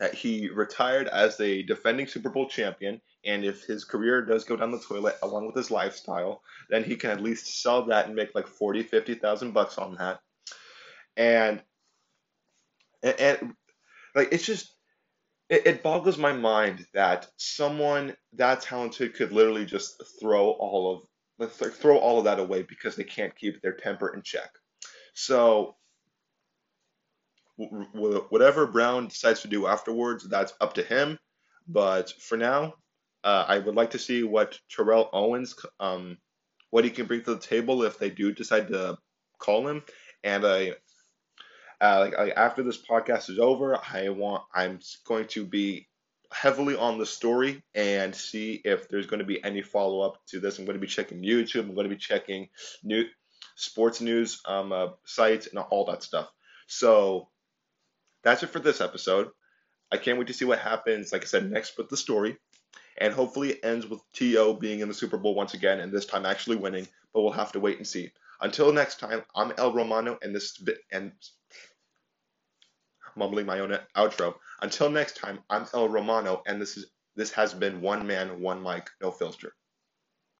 that 0.00 0.14
he 0.14 0.48
retired 0.48 1.08
as 1.08 1.38
a 1.40 1.62
defending 1.62 2.06
Super 2.06 2.30
Bowl 2.30 2.48
champion 2.48 3.00
and 3.24 3.44
if 3.44 3.62
his 3.62 3.84
career 3.84 4.22
does 4.22 4.44
go 4.44 4.56
down 4.56 4.70
the 4.70 4.78
toilet 4.78 5.16
along 5.22 5.46
with 5.46 5.56
his 5.56 5.70
lifestyle, 5.70 6.42
then 6.68 6.84
he 6.84 6.96
can 6.96 7.10
at 7.10 7.22
least 7.22 7.62
sell 7.62 7.86
that 7.86 8.06
and 8.06 8.14
make 8.14 8.34
like 8.34 8.46
40, 8.46 8.82
50,000 8.82 9.52
bucks 9.52 9.78
on 9.78 9.94
that. 9.94 10.20
And, 11.16 11.62
and 13.02 13.20
and 13.20 13.54
like 14.14 14.28
it's 14.32 14.44
just 14.44 14.74
it, 15.48 15.66
it 15.66 15.82
boggles 15.82 16.18
my 16.18 16.32
mind 16.32 16.86
that 16.94 17.28
someone 17.36 18.16
that 18.32 18.62
talented 18.62 19.14
could 19.14 19.30
literally 19.30 19.64
just 19.64 20.02
throw 20.20 20.50
all 20.50 20.94
of 20.96 21.04
like 21.38 21.72
throw 21.72 21.98
all 21.98 22.18
of 22.18 22.24
that 22.24 22.38
away 22.38 22.62
because 22.62 22.96
they 22.96 23.04
can't 23.04 23.36
keep 23.36 23.60
their 23.60 23.74
temper 23.74 24.14
in 24.14 24.22
check. 24.22 24.50
So 25.14 25.76
whatever 27.56 28.66
Brown 28.66 29.08
decides 29.08 29.42
to 29.42 29.48
do 29.48 29.66
afterwards, 29.66 30.28
that's 30.28 30.54
up 30.60 30.74
to 30.74 30.82
him. 30.82 31.18
But 31.66 32.10
for 32.10 32.36
now, 32.36 32.74
uh, 33.22 33.44
I 33.48 33.58
would 33.58 33.74
like 33.74 33.90
to 33.90 33.98
see 33.98 34.22
what 34.22 34.58
Terrell 34.68 35.08
Owens, 35.12 35.54
um, 35.80 36.18
what 36.70 36.84
he 36.84 36.90
can 36.90 37.06
bring 37.06 37.22
to 37.22 37.34
the 37.34 37.40
table 37.40 37.82
if 37.84 37.98
they 37.98 38.10
do 38.10 38.32
decide 38.32 38.68
to 38.68 38.98
call 39.38 39.66
him. 39.66 39.82
And 40.22 40.44
I 40.44 40.74
uh, 41.80 42.00
like, 42.00 42.16
like 42.16 42.32
after 42.36 42.62
this 42.62 42.80
podcast 42.80 43.30
is 43.30 43.38
over, 43.38 43.76
I 43.76 44.08
want 44.08 44.44
I'm 44.54 44.80
going 45.06 45.26
to 45.28 45.44
be 45.44 45.88
heavily 46.32 46.76
on 46.76 46.98
the 46.98 47.06
story 47.06 47.62
and 47.74 48.14
see 48.14 48.60
if 48.64 48.88
there's 48.88 49.06
going 49.06 49.20
to 49.20 49.26
be 49.26 49.42
any 49.44 49.62
follow 49.62 50.00
up 50.00 50.18
to 50.28 50.40
this. 50.40 50.58
I'm 50.58 50.64
going 50.64 50.76
to 50.76 50.80
be 50.80 50.86
checking 50.86 51.22
YouTube. 51.22 51.60
I'm 51.60 51.74
going 51.74 51.88
to 51.88 51.94
be 51.94 52.00
checking 52.00 52.48
new 52.82 53.04
sports 53.56 54.00
news 54.00 54.40
um, 54.46 54.72
uh, 54.72 54.88
sites 55.04 55.46
and 55.46 55.58
all 55.58 55.84
that 55.86 56.02
stuff. 56.02 56.28
So 56.66 57.28
that's 58.24 58.42
it 58.42 58.50
for 58.50 58.58
this 58.58 58.80
episode. 58.80 59.28
I 59.92 59.96
can't 59.96 60.18
wait 60.18 60.26
to 60.28 60.32
see 60.32 60.44
what 60.44 60.58
happens. 60.58 61.12
Like 61.12 61.22
I 61.22 61.26
said, 61.26 61.50
next 61.50 61.78
with 61.78 61.88
the 61.88 61.96
story, 61.96 62.36
and 62.98 63.12
hopefully 63.12 63.50
it 63.50 63.60
ends 63.62 63.86
with 63.86 64.00
T.O. 64.12 64.54
being 64.54 64.80
in 64.80 64.88
the 64.88 64.94
Super 64.94 65.18
Bowl 65.18 65.34
once 65.34 65.54
again, 65.54 65.80
and 65.80 65.92
this 65.92 66.06
time 66.06 66.26
actually 66.26 66.56
winning. 66.56 66.88
But 67.12 67.22
we'll 67.22 67.32
have 67.32 67.52
to 67.52 67.60
wait 67.60 67.76
and 67.76 67.86
see. 67.86 68.10
Until 68.40 68.72
next 68.72 68.98
time, 68.98 69.22
I'm 69.36 69.52
El 69.56 69.72
Romano, 69.72 70.18
and 70.22 70.34
this 70.34 70.60
and 70.90 71.12
mumbling 73.16 73.46
my 73.46 73.60
own 73.60 73.78
outro. 73.96 74.34
Until 74.60 74.90
next 74.90 75.16
time, 75.16 75.38
I'm 75.48 75.66
El 75.72 75.88
Romano, 75.88 76.42
and 76.46 76.60
this 76.60 76.76
is 76.76 76.86
this 77.16 77.30
has 77.32 77.54
been 77.54 77.80
One 77.80 78.06
Man, 78.06 78.40
One 78.40 78.62
Mic, 78.62 78.90
No 79.00 79.10
Filter. 79.10 79.54